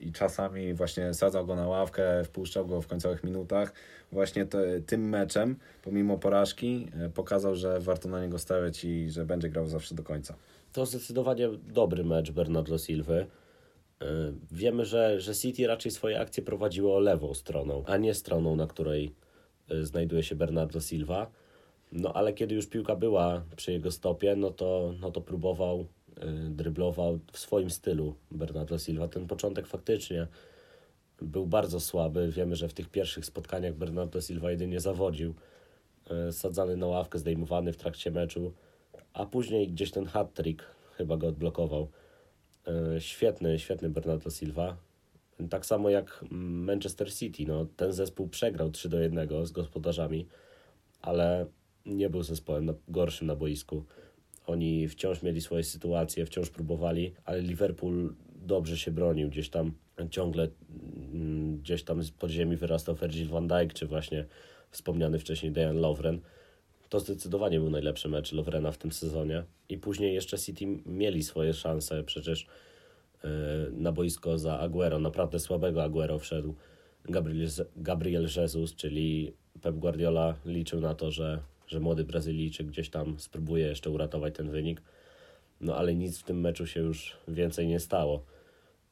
i 0.00 0.12
czasami 0.12 0.74
właśnie 0.74 1.14
sadzał 1.14 1.46
go 1.46 1.56
na 1.56 1.68
ławkę, 1.68 2.24
wpuszczał 2.24 2.66
go 2.66 2.80
w 2.80 2.86
końcowych 2.86 3.24
minutach, 3.24 3.72
właśnie 4.12 4.46
tym 4.86 5.08
meczem, 5.08 5.56
pomimo 5.82 6.18
porażki, 6.18 6.88
yy, 7.00 7.10
pokazał, 7.10 7.54
że 7.54 7.80
warto 7.80 8.08
na 8.08 8.22
niego 8.22 8.38
stawiać 8.38 8.84
i 8.84 9.10
że 9.10 9.24
będzie 9.24 9.48
grał 9.48 9.66
zawsze 9.66 9.94
do 9.94 10.02
końca. 10.02 10.34
To 10.72 10.86
zdecydowanie 10.86 11.48
dobry 11.48 12.04
mecz 12.04 12.30
Bernardo 12.30 12.78
Silva. 12.78 13.14
Yy, 13.14 13.26
wiemy, 14.52 14.84
że, 14.84 15.20
że 15.20 15.34
City 15.34 15.66
raczej 15.66 15.92
swoje 15.92 16.20
akcje 16.20 16.42
prowadziło 16.42 16.98
lewą 16.98 17.34
stroną, 17.34 17.82
a 17.86 17.96
nie 17.96 18.14
stroną, 18.14 18.56
na 18.56 18.66
której 18.66 19.14
znajduje 19.82 20.22
się 20.22 20.34
Bernardo 20.34 20.80
Silva. 20.80 21.30
No 21.92 22.12
ale 22.12 22.32
kiedy 22.32 22.54
już 22.54 22.66
piłka 22.66 22.96
była 22.96 23.42
przy 23.56 23.72
jego 23.72 23.90
stopie, 23.90 24.36
no 24.36 24.50
to, 24.50 24.94
no 25.00 25.10
to 25.10 25.20
próbował 25.20 25.86
dryblował 26.50 27.18
w 27.32 27.38
swoim 27.38 27.70
stylu 27.70 28.14
Bernardo 28.30 28.78
Silva. 28.78 29.08
Ten 29.08 29.26
początek 29.26 29.66
faktycznie 29.66 30.26
był 31.22 31.46
bardzo 31.46 31.80
słaby. 31.80 32.28
Wiemy, 32.28 32.56
że 32.56 32.68
w 32.68 32.74
tych 32.74 32.88
pierwszych 32.88 33.26
spotkaniach 33.26 33.74
Bernardo 33.74 34.20
Silva 34.20 34.50
jedynie 34.50 34.80
zawodził. 34.80 35.34
Sadzany 36.30 36.76
na 36.76 36.86
ławkę, 36.86 37.18
zdejmowany 37.18 37.72
w 37.72 37.76
trakcie 37.76 38.10
meczu, 38.10 38.52
a 39.12 39.26
później 39.26 39.68
gdzieś 39.68 39.90
ten 39.90 40.06
hat-trick 40.06 40.62
chyba 40.96 41.16
go 41.16 41.26
odblokował. 41.26 41.88
Świetny, 42.98 43.58
świetny 43.58 43.90
Bernardo 43.90 44.30
Silva. 44.30 44.76
Tak 45.50 45.66
samo 45.66 45.90
jak 45.90 46.24
Manchester 46.30 47.14
City. 47.14 47.44
No, 47.46 47.66
ten 47.76 47.92
zespół 47.92 48.28
przegrał 48.28 48.70
3 48.70 48.88
do 48.88 49.00
1 49.00 49.46
z 49.46 49.50
gospodarzami, 49.50 50.26
ale 51.02 51.46
nie 51.86 52.10
był 52.10 52.22
zespołem 52.22 52.74
gorszym 52.88 53.26
na 53.26 53.36
boisku. 53.36 53.84
Oni 54.48 54.88
wciąż 54.88 55.22
mieli 55.22 55.40
swoje 55.40 55.64
sytuacje, 55.64 56.26
wciąż 56.26 56.50
próbowali, 56.50 57.12
ale 57.24 57.40
Liverpool 57.40 58.14
dobrze 58.46 58.78
się 58.78 58.90
bronił. 58.90 59.28
Gdzieś 59.28 59.48
tam 59.50 59.72
ciągle 60.10 60.48
mm, 61.12 61.58
gdzieś 61.58 61.82
tam 61.82 62.02
z 62.02 62.10
podziemi 62.10 62.56
wyrastał 62.56 62.94
Virgil 62.94 63.28
van 63.28 63.48
Dijk, 63.48 63.74
czy 63.74 63.86
właśnie 63.86 64.24
wspomniany 64.70 65.18
wcześniej 65.18 65.52
Dejan 65.52 65.76
Lovren. 65.76 66.20
To 66.88 67.00
zdecydowanie 67.00 67.60
był 67.60 67.70
najlepszy 67.70 68.08
mecz 68.08 68.32
Lovrena 68.32 68.72
w 68.72 68.78
tym 68.78 68.92
sezonie. 68.92 69.44
I 69.68 69.78
później 69.78 70.14
jeszcze 70.14 70.38
City 70.38 70.66
mieli 70.86 71.22
swoje 71.22 71.54
szanse. 71.54 72.04
Przecież 72.04 72.46
yy, 73.24 73.30
na 73.72 73.92
boisko 73.92 74.38
za 74.38 74.58
Aguero, 74.58 74.98
naprawdę 74.98 75.40
słabego 75.40 75.82
Aguero 75.82 76.18
wszedł 76.18 76.54
Gabriel, 77.04 77.48
Gabriel 77.76 78.28
Jesus, 78.36 78.74
czyli 78.74 79.32
Pep 79.62 79.76
Guardiola 79.76 80.34
liczył 80.46 80.80
na 80.80 80.94
to, 80.94 81.10
że 81.10 81.40
że 81.68 81.80
młody 81.80 82.04
Brazylijczyk 82.04 82.66
gdzieś 82.66 82.90
tam 82.90 83.18
spróbuje 83.18 83.66
jeszcze 83.66 83.90
uratować 83.90 84.34
ten 84.34 84.50
wynik. 84.50 84.82
No 85.60 85.76
ale 85.76 85.94
nic 85.94 86.18
w 86.18 86.22
tym 86.22 86.40
meczu 86.40 86.66
się 86.66 86.80
już 86.80 87.16
więcej 87.28 87.66
nie 87.66 87.80
stało. 87.80 88.24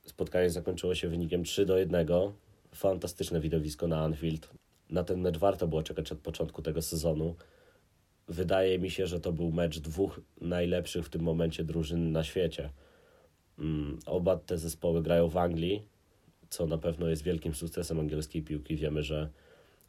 Spotkanie 0.04 0.50
zakończyło 0.50 0.94
się 0.94 1.08
wynikiem 1.08 1.44
3 1.44 1.66
do 1.66 1.78
1. 1.78 2.06
Fantastyczne 2.74 3.40
widowisko 3.40 3.88
na 3.88 4.00
Anfield. 4.00 4.50
Na 4.90 5.04
ten 5.04 5.20
mecz 5.20 5.38
warto 5.38 5.68
było 5.68 5.82
czekać 5.82 6.12
od 6.12 6.18
początku 6.18 6.62
tego 6.62 6.82
sezonu. 6.82 7.34
Wydaje 8.28 8.78
mi 8.78 8.90
się, 8.90 9.06
że 9.06 9.20
to 9.20 9.32
był 9.32 9.52
mecz 9.52 9.78
dwóch 9.78 10.20
najlepszych 10.40 11.06
w 11.06 11.08
tym 11.08 11.22
momencie 11.22 11.64
drużyn 11.64 12.12
na 12.12 12.24
świecie. 12.24 12.70
Mm, 13.58 13.98
oba 14.06 14.36
te 14.36 14.58
zespoły 14.58 15.02
grają 15.02 15.28
w 15.28 15.36
Anglii, 15.36 15.82
co 16.50 16.66
na 16.66 16.78
pewno 16.78 17.08
jest 17.08 17.22
wielkim 17.22 17.54
sukcesem 17.54 18.00
angielskiej 18.00 18.42
piłki. 18.42 18.76
Wiemy, 18.76 19.02
że 19.02 19.30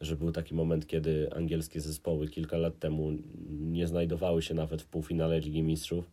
że 0.01 0.16
był 0.16 0.32
taki 0.32 0.56
moment, 0.56 0.88
kiedy 0.88 1.34
angielskie 1.34 1.82
zespoły 1.82 2.27
kilka 2.27 2.58
lat 2.58 2.80
temu 2.80 3.12
nie 3.50 3.88
znajdowały 3.88 4.42
się 4.42 4.54
nawet 4.54 4.82
w 4.82 4.86
półfinale 4.86 5.39
Ligi 5.39 5.63
Mistrzów, 5.63 6.12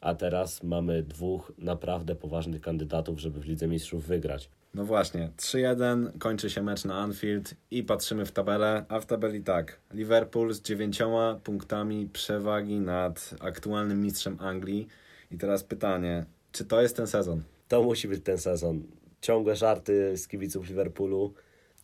a 0.00 0.14
teraz 0.14 0.62
mamy 0.62 1.02
dwóch 1.02 1.52
naprawdę 1.58 2.16
poważnych 2.16 2.60
kandydatów, 2.60 3.20
żeby 3.20 3.40
w 3.40 3.44
Lidze 3.44 3.66
Mistrzów 3.66 4.06
wygrać. 4.06 4.50
No 4.74 4.84
właśnie, 4.84 5.30
3-1, 5.36 6.18
kończy 6.18 6.50
się 6.50 6.62
mecz 6.62 6.84
na 6.84 6.94
Anfield 6.94 7.54
i 7.70 7.82
patrzymy 7.82 8.26
w 8.26 8.32
tabelę, 8.32 8.84
a 8.88 9.00
w 9.00 9.06
tabeli 9.06 9.42
tak, 9.42 9.80
Liverpool 9.92 10.54
z 10.54 10.62
dziewięcioma 10.62 11.40
punktami 11.44 12.08
przewagi 12.12 12.80
nad 12.80 13.34
aktualnym 13.40 14.00
mistrzem 14.00 14.36
Anglii. 14.40 14.86
I 15.30 15.38
teraz 15.38 15.64
pytanie, 15.64 16.24
czy 16.52 16.64
to 16.64 16.82
jest 16.82 16.96
ten 16.96 17.06
sezon? 17.06 17.42
To 17.68 17.82
musi 17.82 18.08
być 18.08 18.24
ten 18.24 18.38
sezon. 18.38 18.82
Ciągłe 19.20 19.56
żarty 19.56 20.16
z 20.16 20.28
kibiców 20.28 20.68
Liverpoolu 20.68 21.34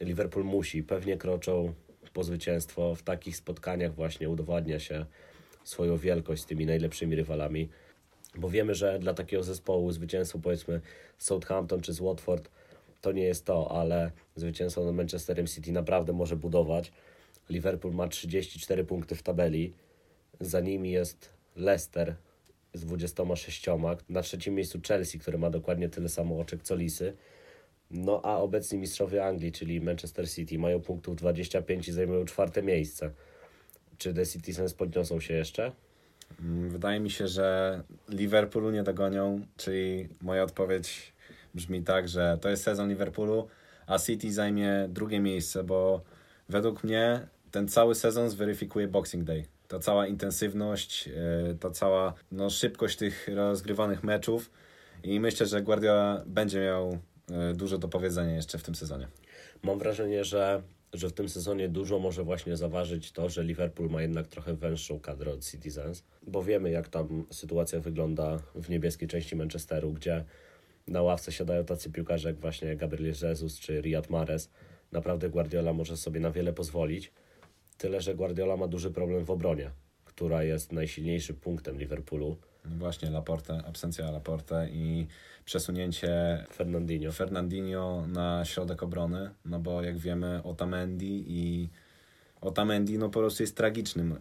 Liverpool 0.00 0.44
musi, 0.44 0.82
pewnie 0.82 1.16
kroczą 1.16 1.74
po 2.12 2.24
zwycięstwo. 2.24 2.94
W 2.94 3.02
takich 3.02 3.36
spotkaniach 3.36 3.94
właśnie 3.94 4.28
udowadnia 4.28 4.78
się 4.78 5.06
swoją 5.64 5.96
wielkość 5.96 6.42
z 6.42 6.46
tymi 6.46 6.66
najlepszymi 6.66 7.16
rywalami. 7.16 7.68
Bo 8.34 8.48
wiemy, 8.48 8.74
że 8.74 8.98
dla 8.98 9.14
takiego 9.14 9.42
zespołu 9.42 9.92
zwycięstwo 9.92 10.38
powiedzmy 10.38 10.80
z 11.18 11.24
Southampton 11.26 11.80
czy 11.80 11.92
z 11.92 12.00
Watford 12.00 12.50
to 13.00 13.12
nie 13.12 13.22
jest 13.22 13.44
to, 13.44 13.70
ale 13.70 14.10
zwycięstwo 14.36 14.84
nad 14.84 14.94
Manchesterem 14.94 15.46
City 15.46 15.72
naprawdę 15.72 16.12
może 16.12 16.36
budować. 16.36 16.92
Liverpool 17.50 17.94
ma 17.94 18.08
34 18.08 18.84
punkty 18.84 19.14
w 19.14 19.22
tabeli. 19.22 19.72
Za 20.40 20.60
nimi 20.60 20.90
jest 20.90 21.30
Leicester 21.56 22.16
z 22.74 22.84
26. 22.84 23.66
Na 24.08 24.22
trzecim 24.22 24.54
miejscu 24.54 24.80
Chelsea, 24.88 25.18
który 25.18 25.38
ma 25.38 25.50
dokładnie 25.50 25.88
tyle 25.88 26.08
samo 26.08 26.40
oczek 26.40 26.62
co 26.62 26.76
Lisy. 26.76 27.16
No 27.90 28.20
a 28.24 28.36
obecni 28.36 28.78
mistrzowie 28.78 29.26
Anglii, 29.26 29.52
czyli 29.52 29.80
Manchester 29.80 30.30
City, 30.30 30.58
mają 30.58 30.80
punktów 30.80 31.16
25 31.16 31.88
i 31.88 31.92
zajmują 31.92 32.24
czwarte 32.24 32.62
miejsce. 32.62 33.10
Czy 33.98 34.14
The 34.14 34.26
Citizens 34.26 34.74
podniosą 34.74 35.20
się 35.20 35.34
jeszcze? 35.34 35.72
Mm, 36.40 36.70
wydaje 36.70 37.00
mi 37.00 37.10
się, 37.10 37.28
że 37.28 37.82
Liverpoolu 38.08 38.70
nie 38.70 38.82
dogonią, 38.82 39.40
czyli 39.56 40.08
moja 40.22 40.42
odpowiedź 40.42 41.12
brzmi 41.54 41.82
tak, 41.82 42.08
że 42.08 42.38
to 42.40 42.48
jest 42.48 42.62
sezon 42.62 42.88
Liverpoolu, 42.88 43.48
a 43.86 43.98
City 43.98 44.32
zajmie 44.32 44.86
drugie 44.88 45.20
miejsce, 45.20 45.64
bo 45.64 46.00
według 46.48 46.84
mnie 46.84 47.26
ten 47.50 47.68
cały 47.68 47.94
sezon 47.94 48.30
zweryfikuje 48.30 48.88
Boxing 48.88 49.24
Day. 49.24 49.44
Ta 49.68 49.78
cała 49.78 50.06
intensywność, 50.06 51.08
e, 51.08 51.54
ta 51.54 51.70
cała 51.70 52.14
no, 52.32 52.50
szybkość 52.50 52.96
tych 52.96 53.28
rozgrywanych 53.34 54.04
meczów 54.04 54.50
i 55.02 55.20
myślę, 55.20 55.46
że 55.46 55.62
Guardiola 55.62 56.22
będzie 56.26 56.60
miał 56.60 56.98
dużo 57.54 57.78
do 57.78 57.88
powiedzenia 57.88 58.34
jeszcze 58.34 58.58
w 58.58 58.62
tym 58.62 58.74
sezonie. 58.74 59.08
Mam 59.62 59.78
wrażenie, 59.78 60.24
że, 60.24 60.62
że 60.92 61.08
w 61.08 61.12
tym 61.12 61.28
sezonie 61.28 61.68
dużo 61.68 61.98
może 61.98 62.24
właśnie 62.24 62.56
zaważyć 62.56 63.12
to, 63.12 63.28
że 63.28 63.44
Liverpool 63.44 63.90
ma 63.90 64.02
jednak 64.02 64.26
trochę 64.26 64.54
węższą 64.54 65.00
kadrę 65.00 65.32
od 65.32 65.44
Citizens, 65.44 66.04
bo 66.26 66.42
wiemy 66.42 66.70
jak 66.70 66.88
tam 66.88 67.24
sytuacja 67.30 67.80
wygląda 67.80 68.38
w 68.54 68.68
niebieskiej 68.68 69.08
części 69.08 69.36
Manchesteru, 69.36 69.92
gdzie 69.92 70.24
na 70.86 71.02
ławce 71.02 71.32
siadają 71.32 71.64
tacy 71.64 71.90
piłkarze 71.90 72.28
jak 72.28 72.38
właśnie 72.40 72.76
Gabriel 72.76 73.14
Jesus 73.22 73.58
czy 73.58 73.80
Riyad 73.80 74.10
Mahrez. 74.10 74.50
Naprawdę 74.92 75.30
Guardiola 75.30 75.72
może 75.72 75.96
sobie 75.96 76.20
na 76.20 76.30
wiele 76.30 76.52
pozwolić, 76.52 77.12
tyle 77.78 78.00
że 78.00 78.14
Guardiola 78.14 78.56
ma 78.56 78.68
duży 78.68 78.90
problem 78.90 79.24
w 79.24 79.30
obronie, 79.30 79.70
która 80.04 80.44
jest 80.44 80.72
najsilniejszym 80.72 81.36
punktem 81.36 81.78
Liverpoolu. 81.78 82.36
Właśnie 82.64 83.10
Laporte, 83.10 83.62
absencja 83.66 84.10
Laporte 84.10 84.68
i 84.70 85.06
przesunięcie 85.44 86.44
Fernandinho. 86.52 87.12
Fernandinho 87.12 88.04
na 88.08 88.44
środek 88.44 88.82
obrony, 88.82 89.30
no 89.44 89.58
bo 89.58 89.82
jak 89.82 89.98
wiemy 89.98 90.42
Otamendi 90.42 91.24
i 91.26 91.70
Otamendi 92.40 92.98
no 92.98 93.08
po 93.08 93.20
prostu 93.20 93.42
jest 93.42 93.56
tragicznym 93.56 94.16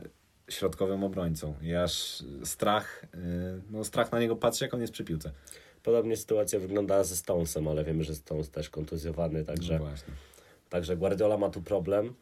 środkowym 0.49 1.03
obrońcą 1.03 1.55
i 1.61 1.75
aż 1.75 2.23
strach, 2.43 3.03
y, 3.03 3.61
no 3.69 3.83
strach 3.83 4.11
na 4.11 4.19
niego 4.19 4.35
patrzy 4.35 4.65
jak 4.65 4.73
on 4.73 4.81
jest 4.81 4.93
przy 4.93 5.03
piłce. 5.03 5.31
Podobnie 5.83 6.17
sytuacja 6.17 6.59
wyglądała 6.59 7.03
ze 7.03 7.15
Stonesem, 7.15 7.67
ale 7.67 7.83
wiemy, 7.83 8.03
że 8.03 8.15
Stones 8.15 8.49
też 8.49 8.69
kontuzjowany, 8.69 9.45
także, 9.45 9.79
no 9.79 9.85
także 10.69 10.97
Guardiola 10.97 11.37
ma 11.37 11.49
tu 11.49 11.61
problem. 11.61 12.13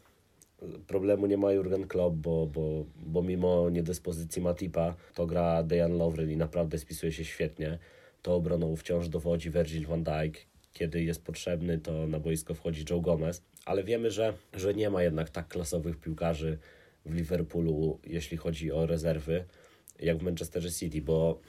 Problemu 0.87 1.25
nie 1.27 1.37
ma 1.37 1.51
Jurgen 1.51 1.87
Klopp, 1.87 2.15
bo, 2.15 2.47
bo, 2.47 2.85
bo 2.95 3.23
mimo 3.23 3.69
niedyspozycji 3.69 4.41
Matipa 4.41 4.95
to 5.13 5.25
gra 5.25 5.63
Dejan 5.63 5.97
Lovren 5.97 6.31
i 6.31 6.37
naprawdę 6.37 6.77
spisuje 6.77 7.11
się 7.11 7.25
świetnie 7.25 7.79
to 8.21 8.35
obroną 8.35 8.75
wciąż 8.75 9.09
dowodzi 9.09 9.51
Virgil 9.51 9.85
van 9.85 10.03
Dijk. 10.03 10.45
Kiedy 10.73 11.03
jest 11.03 11.23
potrzebny, 11.23 11.77
to 11.77 12.07
na 12.07 12.19
boisko 12.19 12.53
wchodzi 12.53 12.85
Joe 12.89 13.01
Gomez, 13.01 13.41
ale 13.65 13.83
wiemy, 13.83 14.11
że, 14.11 14.33
że 14.53 14.73
nie 14.73 14.89
ma 14.89 15.03
jednak 15.03 15.29
tak 15.29 15.47
klasowych 15.47 15.97
piłkarzy 15.97 16.57
w 17.05 17.15
Liverpoolu, 17.15 17.99
jeśli 18.03 18.37
chodzi 18.37 18.71
o 18.71 18.85
rezerwy, 18.85 19.45
jak 19.99 20.17
w 20.17 20.23
Manchester 20.23 20.73
City, 20.73 21.01
bo, 21.01 21.39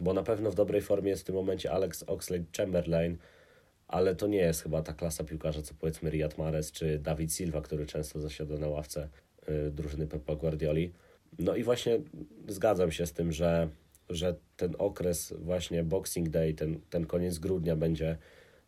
bo 0.00 0.12
na 0.12 0.22
pewno 0.22 0.50
w 0.50 0.54
dobrej 0.54 0.82
formie 0.82 1.10
jest 1.10 1.22
w 1.22 1.26
tym 1.26 1.34
momencie 1.34 1.70
Alex 1.70 2.04
Oxlade-Chamberlain, 2.04 3.16
ale 3.88 4.16
to 4.16 4.26
nie 4.26 4.38
jest 4.38 4.62
chyba 4.62 4.82
ta 4.82 4.92
klasa 4.92 5.24
piłkarza, 5.24 5.62
co 5.62 5.74
powiedzmy 5.74 6.10
Riyad 6.10 6.38
Mahrez 6.38 6.72
czy 6.72 6.98
David 6.98 7.32
Silva, 7.32 7.60
który 7.60 7.86
często 7.86 8.20
zasiada 8.20 8.56
na 8.56 8.68
ławce 8.68 9.08
y, 9.48 9.70
drużyny 9.70 10.06
Pepa 10.06 10.34
Guardioli. 10.34 10.92
No 11.38 11.56
i 11.56 11.62
właśnie 11.62 12.00
zgadzam 12.48 12.92
się 12.92 13.06
z 13.06 13.12
tym, 13.12 13.32
że 13.32 13.68
że 14.08 14.34
ten 14.56 14.74
okres 14.78 15.34
właśnie 15.38 15.84
Boxing 15.84 16.28
Day, 16.28 16.54
ten, 16.54 16.80
ten 16.90 17.06
koniec 17.06 17.38
grudnia 17.38 17.76
będzie 17.76 18.16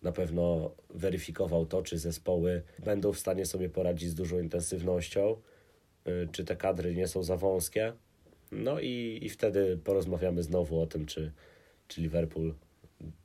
na 0.03 0.13
pewno 0.13 0.75
weryfikował 0.91 1.67
to, 1.67 1.83
czy 1.83 1.99
zespoły 1.99 2.63
będą 2.85 3.13
w 3.13 3.19
stanie 3.19 3.47
sobie 3.47 3.69
poradzić 3.69 4.11
z 4.11 4.15
dużą 4.15 4.39
intensywnością, 4.39 5.37
y, 6.09 6.29
czy 6.33 6.45
te 6.45 6.57
kadry 6.57 6.95
nie 6.95 7.09
są 7.09 7.23
za 7.23 7.37
wąskie. 7.37 7.93
No 8.53 8.81
i, 8.81 9.19
i 9.23 9.29
wtedy 9.29 9.79
porozmawiamy 9.85 10.43
znowu 10.43 10.81
o 10.81 10.87
tym, 10.87 11.07
czy, 11.07 11.33
czy 11.89 12.01
Liverpool 12.01 12.55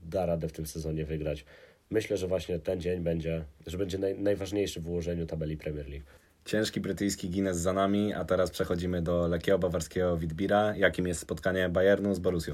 da 0.02 0.26
radę 0.26 0.48
w 0.48 0.52
tym 0.52 0.66
sezonie 0.66 1.06
wygrać. 1.06 1.46
Myślę, 1.94 2.18
że 2.18 2.28
właśnie 2.28 2.60
ten 2.60 2.82
dzień 2.82 3.02
będzie, 3.02 3.46
że 3.68 3.78
będzie 3.78 3.98
naj, 3.98 4.20
najważniejszy 4.20 4.82
w 4.82 4.88
ułożeniu 4.88 5.26
tabeli 5.26 5.58
Premier 5.58 5.90
League. 5.90 6.06
Ciężki 6.46 6.82
brytyjski 6.82 7.30
Guinness 7.30 7.58
za 7.58 7.74
nami, 7.74 8.14
a 8.14 8.26
teraz 8.26 8.52
przechodzimy 8.52 9.02
do 9.02 9.28
lekkiego 9.28 9.60
bawarskiego 9.60 10.18
Witbira, 10.18 10.76
jakim 10.76 11.08
jest 11.08 11.22
spotkanie 11.22 11.70
Bayernu 11.70 12.16
z 12.16 12.20
Borusią. 12.20 12.54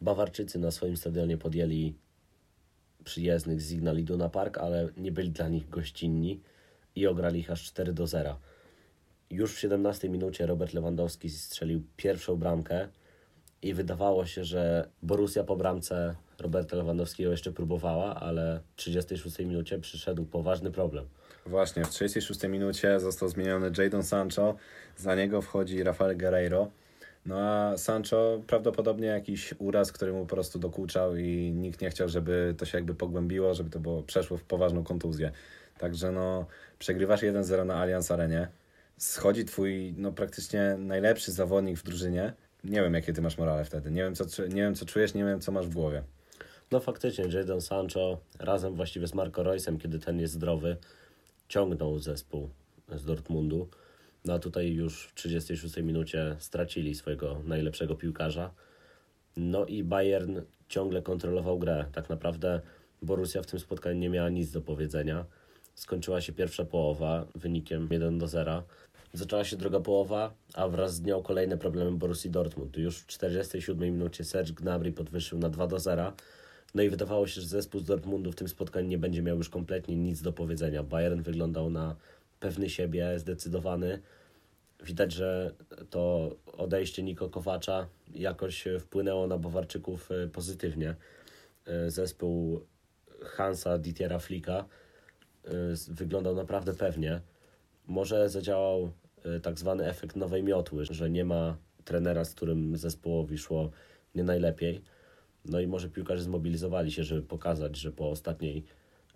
Bawarczycy 0.00 0.58
na 0.58 0.70
swoim 0.70 0.96
stadionie 0.96 1.38
podjęli 1.38 1.94
przyjezdnych 3.04 3.62
z 3.62 3.68
Signal 3.68 3.98
Iduna 3.98 4.28
Park, 4.28 4.58
ale 4.58 4.88
nie 4.96 5.12
byli 5.12 5.30
dla 5.30 5.48
nich 5.48 5.68
gościnni 5.68 6.40
i 6.96 7.06
ograli 7.06 7.40
ich 7.40 7.50
aż 7.50 7.64
4 7.64 7.92
do 7.92 8.06
0. 8.06 8.38
Już 9.30 9.54
w 9.54 9.58
17 9.58 10.08
minucie 10.08 10.46
Robert 10.46 10.74
Lewandowski 10.74 11.30
strzelił 11.30 11.82
pierwszą 11.96 12.36
bramkę. 12.36 12.88
I 13.62 13.74
wydawało 13.74 14.26
się, 14.26 14.44
że 14.44 14.88
Borussia 15.02 15.44
po 15.44 15.56
bramce 15.56 16.14
Roberta 16.38 16.76
Lewandowskiego 16.76 17.30
jeszcze 17.30 17.52
próbowała, 17.52 18.14
ale 18.14 18.60
w 18.72 18.76
36 18.76 19.38
minucie 19.38 19.78
przyszedł 19.78 20.24
poważny 20.24 20.70
problem. 20.70 21.06
Właśnie, 21.46 21.84
w 21.84 21.90
36 21.90 22.42
minucie 22.42 23.00
został 23.00 23.28
zmieniony 23.28 23.70
Jadon 23.78 24.02
Sancho, 24.02 24.56
za 24.96 25.14
niego 25.14 25.42
wchodzi 25.42 25.82
Rafael 25.82 26.18
Guerreiro. 26.18 26.70
No 27.26 27.38
a 27.38 27.76
Sancho 27.76 28.40
prawdopodobnie 28.46 29.06
jakiś 29.06 29.54
uraz, 29.58 29.92
który 29.92 30.12
mu 30.12 30.26
po 30.26 30.34
prostu 30.34 30.58
dokuczał 30.58 31.16
i 31.16 31.52
nikt 31.54 31.80
nie 31.80 31.90
chciał, 31.90 32.08
żeby 32.08 32.54
to 32.58 32.64
się 32.66 32.78
jakby 32.78 32.94
pogłębiło, 32.94 33.54
żeby 33.54 33.70
to 33.70 33.80
było, 33.80 34.02
przeszło 34.02 34.36
w 34.36 34.44
poważną 34.44 34.84
kontuzję. 34.84 35.30
Także 35.78 36.12
no, 36.12 36.46
przegrywasz 36.78 37.22
1-0 37.22 37.66
na 37.66 37.74
Allianz 37.74 38.10
Arenie, 38.10 38.48
schodzi 38.96 39.44
twój 39.44 39.94
no 39.96 40.12
praktycznie 40.12 40.76
najlepszy 40.78 41.32
zawodnik 41.32 41.78
w 41.78 41.82
drużynie. 41.82 42.32
Nie 42.70 42.82
wiem, 42.82 42.94
jakie 42.94 43.12
ty 43.12 43.22
masz 43.22 43.38
morale 43.38 43.64
wtedy. 43.64 43.90
Nie 43.90 44.02
wiem, 44.02 44.14
co, 44.14 44.42
nie 44.42 44.62
wiem, 44.62 44.74
co 44.74 44.86
czujesz, 44.86 45.14
nie 45.14 45.24
wiem, 45.24 45.40
co 45.40 45.52
masz 45.52 45.66
w 45.66 45.74
głowie. 45.74 46.02
No 46.70 46.80
faktycznie, 46.80 47.24
Jadon 47.24 47.60
Sancho 47.60 48.18
razem 48.38 48.74
właściwie 48.74 49.06
z 49.06 49.14
Marco 49.14 49.42
Reusem, 49.42 49.78
kiedy 49.78 49.98
ten 49.98 50.20
jest 50.20 50.34
zdrowy, 50.34 50.76
ciągnął 51.48 51.98
zespół 51.98 52.50
z 52.96 53.04
Dortmundu. 53.04 53.68
No 54.24 54.34
a 54.34 54.38
tutaj 54.38 54.72
już 54.72 55.06
w 55.06 55.14
36 55.14 55.76
minucie 55.76 56.36
stracili 56.38 56.94
swojego 56.94 57.42
najlepszego 57.44 57.94
piłkarza. 57.94 58.50
No 59.36 59.66
i 59.66 59.84
Bayern 59.84 60.40
ciągle 60.68 61.02
kontrolował 61.02 61.58
grę. 61.58 61.84
Tak 61.92 62.08
naprawdę 62.08 62.60
Borussia 63.02 63.42
w 63.42 63.46
tym 63.46 63.60
spotkaniu 63.60 63.98
nie 63.98 64.10
miała 64.10 64.28
nic 64.28 64.50
do 64.50 64.60
powiedzenia. 64.60 65.24
Skończyła 65.74 66.20
się 66.20 66.32
pierwsza 66.32 66.64
połowa 66.64 67.26
wynikiem 67.34 67.88
1 67.90 68.18
do 68.18 68.28
0. 68.28 68.62
Zaczęła 69.16 69.44
się 69.44 69.56
druga 69.56 69.80
połowa, 69.80 70.34
a 70.54 70.68
wraz 70.68 70.94
z 70.94 71.02
nią 71.02 71.22
kolejne 71.22 71.58
problemy 71.58 71.98
Borussii 71.98 72.30
Dortmund. 72.30 72.76
Już 72.76 72.98
w 72.98 73.06
47 73.06 73.78
minucie 73.78 74.24
Serge 74.24 74.52
Gnabry 74.52 74.92
podwyższył 74.92 75.38
na 75.38 75.48
2 75.48 75.66
do 75.66 75.78
0. 75.78 76.12
No 76.74 76.82
i 76.82 76.90
wydawało 76.90 77.26
się, 77.26 77.40
że 77.40 77.46
zespół 77.46 77.80
z 77.80 77.84
Dortmundu 77.84 78.32
w 78.32 78.34
tym 78.34 78.48
spotkaniu 78.48 78.88
nie 78.88 78.98
będzie 78.98 79.22
miał 79.22 79.36
już 79.36 79.48
kompletnie 79.48 79.96
nic 79.96 80.22
do 80.22 80.32
powiedzenia. 80.32 80.82
Bayern 80.82 81.22
wyglądał 81.22 81.70
na 81.70 81.96
pewny 82.40 82.70
siebie, 82.70 83.18
zdecydowany. 83.18 84.02
Widać, 84.84 85.12
że 85.12 85.54
to 85.90 86.30
odejście 86.46 87.02
Niko 87.02 87.28
Kowacza 87.28 87.86
jakoś 88.14 88.64
wpłynęło 88.80 89.26
na 89.26 89.38
Bawarczyków 89.38 90.10
e, 90.10 90.28
pozytywnie. 90.28 90.94
E, 91.66 91.90
zespół 91.90 92.60
Hansa 93.22 93.78
Dietiera 93.78 94.18
Flicka 94.18 94.64
e, 95.44 95.50
wyglądał 95.88 96.34
naprawdę 96.34 96.74
pewnie. 96.74 97.20
Może 97.86 98.28
zadziałał 98.28 98.90
tak 99.42 99.58
zwany 99.58 99.86
efekt 99.86 100.16
nowej 100.16 100.42
miotły, 100.42 100.84
że 100.84 101.10
nie 101.10 101.24
ma 101.24 101.56
trenera, 101.84 102.24
z 102.24 102.34
którym 102.34 102.76
zespołowi 102.76 103.38
szło 103.38 103.70
nie 104.14 104.24
najlepiej. 104.24 104.82
No 105.44 105.60
i 105.60 105.66
może 105.66 105.88
piłkarze 105.88 106.22
zmobilizowali 106.22 106.92
się, 106.92 107.04
żeby 107.04 107.22
pokazać, 107.22 107.76
że 107.76 107.92
po 107.92 108.10
ostatniej 108.10 108.64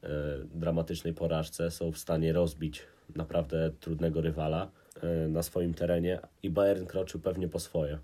e, 0.03 0.09
dramatycznej 0.55 1.15
porażce 1.15 1.71
są 1.71 1.93
w 1.93 1.99
stanie 1.99 2.33
rozbić 2.33 2.83
naprawdę 3.17 3.71
trudnego 3.81 4.21
rywala 4.21 4.71
e, 5.03 5.29
na 5.29 5.43
swoim 5.43 5.75
terenie 5.75 6.21
i 6.43 6.51
Bayern 6.51 6.87
kroczył 6.87 7.21
pewnie 7.21 7.49
po 7.49 7.61
swoje. 7.61 7.99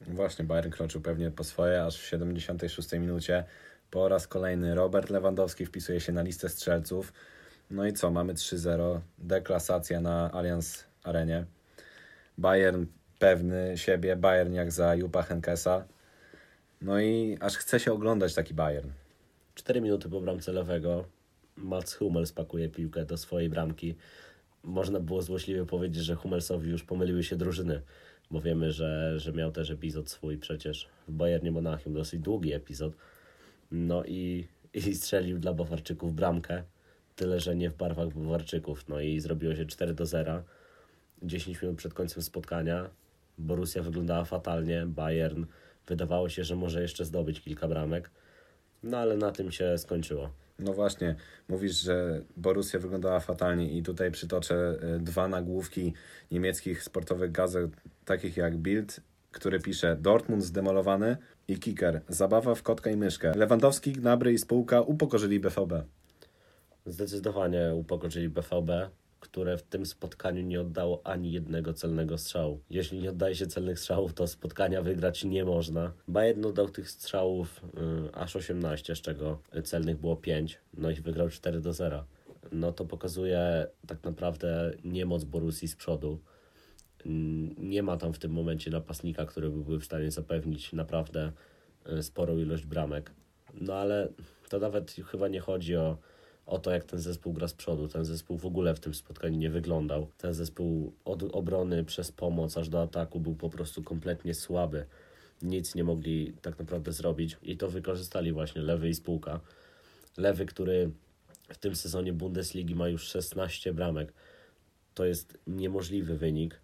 Właśnie, 0.00 0.44
Bayern 0.44 0.70
kroczył 0.70 1.00
pewnie 1.00 1.30
po 1.30 1.44
swoje, 1.44 1.82
aż 1.82 1.98
w 1.98 2.06
76 2.06 2.92
minucie 2.92 3.44
po 3.90 4.08
raz 4.08 4.26
kolejny 4.26 4.74
Robert 4.74 5.10
Lewandowski 5.10 5.66
wpisuje 5.66 6.00
się 6.00 6.12
na 6.12 6.22
listę 6.22 6.48
strzelców. 6.48 7.12
No 7.70 7.86
i 7.86 7.92
co, 7.92 8.10
mamy 8.10 8.34
3-0, 8.34 9.00
deklasacja 9.18 10.00
na 10.00 10.32
Allianz 10.32 10.84
Arenie. 11.02 11.44
Bayern 12.38 12.86
pewny 13.18 13.78
siebie, 13.78 14.16
Bayern 14.16 14.54
jak 14.54 14.72
za 14.72 14.94
Jupa 14.94 15.22
Henkesa. 15.22 15.84
No 16.80 17.00
i 17.00 17.38
aż 17.40 17.56
chce 17.56 17.80
się 17.80 17.92
oglądać 17.92 18.34
taki 18.34 18.54
Bayern. 18.54 18.90
4 19.54 19.80
minuty 19.80 20.08
po 20.08 20.20
bramce 20.20 20.52
lewego 20.52 21.04
Mats 21.56 21.94
Hummels 21.94 22.32
pakuje 22.32 22.68
piłkę 22.68 23.04
do 23.04 23.16
swojej 23.16 23.48
bramki. 23.48 23.94
Można 24.62 25.00
było 25.00 25.22
złośliwie 25.22 25.66
powiedzieć, 25.66 26.04
że 26.04 26.14
Hummelsowi 26.14 26.70
już 26.70 26.84
pomyliły 26.84 27.22
się 27.22 27.36
drużyny, 27.36 27.82
bo 28.30 28.40
wiemy, 28.40 28.72
że, 28.72 29.18
że 29.20 29.32
miał 29.32 29.52
też 29.52 29.70
epizod 29.70 30.10
swój 30.10 30.38
przecież 30.38 30.88
w 31.08 31.12
Bayernie 31.12 31.50
Monachium, 31.50 31.94
dosyć 31.94 32.20
długi 32.20 32.52
epizod. 32.52 32.92
No 33.70 34.04
i, 34.04 34.48
i 34.74 34.94
strzelił 34.94 35.38
dla 35.38 35.52
Bawarczyków 35.52 36.14
bramkę, 36.14 36.62
tyle 37.16 37.40
że 37.40 37.56
nie 37.56 37.70
w 37.70 37.76
barwach 37.76 38.08
Bawarczyków. 38.08 38.88
No 38.88 39.00
i 39.00 39.20
zrobiło 39.20 39.54
się 39.54 39.66
4 39.66 39.94
do 39.94 40.06
0. 40.06 40.42
10 41.22 41.62
minut 41.62 41.76
przed 41.76 41.94
końcem 41.94 42.22
spotkania 42.22 42.90
Borussia 43.38 43.82
wyglądała 43.82 44.24
fatalnie, 44.24 44.86
Bayern 44.86 45.44
Wydawało 45.86 46.28
się, 46.28 46.44
że 46.44 46.56
może 46.56 46.82
jeszcze 46.82 47.04
zdobyć 47.04 47.40
kilka 47.40 47.68
bramek, 47.68 48.10
no 48.82 48.98
ale 48.98 49.16
na 49.16 49.32
tym 49.32 49.52
się 49.52 49.78
skończyło. 49.78 50.30
No 50.58 50.72
właśnie, 50.72 51.14
mówisz, 51.48 51.82
że 51.82 52.22
Borussia 52.36 52.78
wyglądała 52.78 53.20
fatalnie 53.20 53.72
i 53.78 53.82
tutaj 53.82 54.10
przytoczę 54.10 54.54
e, 54.54 54.98
dwa 54.98 55.28
nagłówki 55.28 55.92
niemieckich 56.30 56.82
sportowych 56.82 57.32
gazet, 57.32 57.70
takich 58.04 58.36
jak 58.36 58.56
Bild, 58.56 59.00
który 59.30 59.60
pisze 59.60 59.96
Dortmund 60.00 60.44
zdemolowany 60.44 61.16
i 61.48 61.58
Kicker, 61.58 62.00
zabawa 62.08 62.54
w 62.54 62.62
kotka 62.62 62.90
i 62.90 62.96
myszkę. 62.96 63.32
Lewandowski, 63.36 63.92
Gnabry 63.92 64.32
i 64.32 64.38
spółka 64.38 64.80
upokorzyli 64.80 65.40
BVB. 65.40 65.72
Zdecydowanie 66.86 67.74
upokorzyli 67.74 68.28
BVB 68.28 68.70
które 69.22 69.58
w 69.58 69.62
tym 69.62 69.86
spotkaniu 69.86 70.42
nie 70.42 70.60
oddało 70.60 71.06
ani 71.06 71.32
jednego 71.32 71.72
celnego 71.72 72.18
strzału. 72.18 72.60
Jeśli 72.70 72.98
nie 72.98 73.10
oddaje 73.10 73.34
się 73.34 73.46
celnych 73.46 73.78
strzałów, 73.78 74.14
to 74.14 74.26
spotkania 74.26 74.82
wygrać 74.82 75.24
nie 75.24 75.44
można. 75.44 75.92
Bayern 76.08 76.44
oddał 76.44 76.68
tych 76.68 76.90
strzałów 76.90 77.60
y, 78.08 78.14
aż 78.14 78.36
18, 78.36 78.96
z 78.96 79.00
czego 79.00 79.42
celnych 79.64 79.98
było 79.98 80.16
5, 80.16 80.58
no 80.74 80.90
i 80.90 80.94
wygrał 80.94 81.28
4 81.28 81.60
do 81.60 81.72
0. 81.72 82.04
No 82.52 82.72
to 82.72 82.84
pokazuje 82.84 83.66
tak 83.86 84.04
naprawdę 84.04 84.72
niemoc 84.84 85.24
Borussii 85.24 85.68
z 85.68 85.76
przodu. 85.76 86.18
Nie 87.58 87.82
ma 87.82 87.96
tam 87.96 88.12
w 88.12 88.18
tym 88.18 88.32
momencie 88.32 88.70
napastnika, 88.70 89.26
który 89.26 89.50
byłby 89.50 89.78
w 89.80 89.84
stanie 89.84 90.10
zapewnić 90.10 90.72
naprawdę 90.72 91.32
y, 91.98 92.02
sporą 92.02 92.38
ilość 92.38 92.66
bramek. 92.66 93.12
No 93.54 93.74
ale 93.74 94.08
to 94.48 94.58
nawet 94.58 94.90
chyba 94.90 95.28
nie 95.28 95.40
chodzi 95.40 95.76
o 95.76 95.98
o 96.46 96.58
to, 96.58 96.70
jak 96.70 96.84
ten 96.84 97.00
zespół 97.00 97.32
gra 97.32 97.48
z 97.48 97.54
przodu. 97.54 97.88
Ten 97.88 98.04
zespół 98.04 98.38
w 98.38 98.46
ogóle 98.46 98.74
w 98.74 98.80
tym 98.80 98.94
spotkaniu 98.94 99.38
nie 99.38 99.50
wyglądał. 99.50 100.08
Ten 100.18 100.34
zespół 100.34 100.92
od 101.04 101.22
obrony 101.22 101.84
przez 101.84 102.12
pomoc 102.12 102.56
aż 102.56 102.68
do 102.68 102.82
ataku 102.82 103.20
był 103.20 103.34
po 103.34 103.50
prostu 103.50 103.82
kompletnie 103.82 104.34
słaby. 104.34 104.86
Nic 105.42 105.74
nie 105.74 105.84
mogli 105.84 106.32
tak 106.42 106.58
naprawdę 106.58 106.92
zrobić 106.92 107.36
i 107.42 107.56
to 107.56 107.68
wykorzystali 107.68 108.32
właśnie 108.32 108.62
Lewy 108.62 108.88
i 108.88 108.94
Spółka. 108.94 109.40
Lewy, 110.16 110.46
który 110.46 110.90
w 111.48 111.58
tym 111.58 111.76
sezonie 111.76 112.12
Bundesligi 112.12 112.74
ma 112.74 112.88
już 112.88 113.02
16 113.02 113.74
bramek. 113.74 114.12
To 114.94 115.04
jest 115.04 115.38
niemożliwy 115.46 116.16
wynik, 116.16 116.60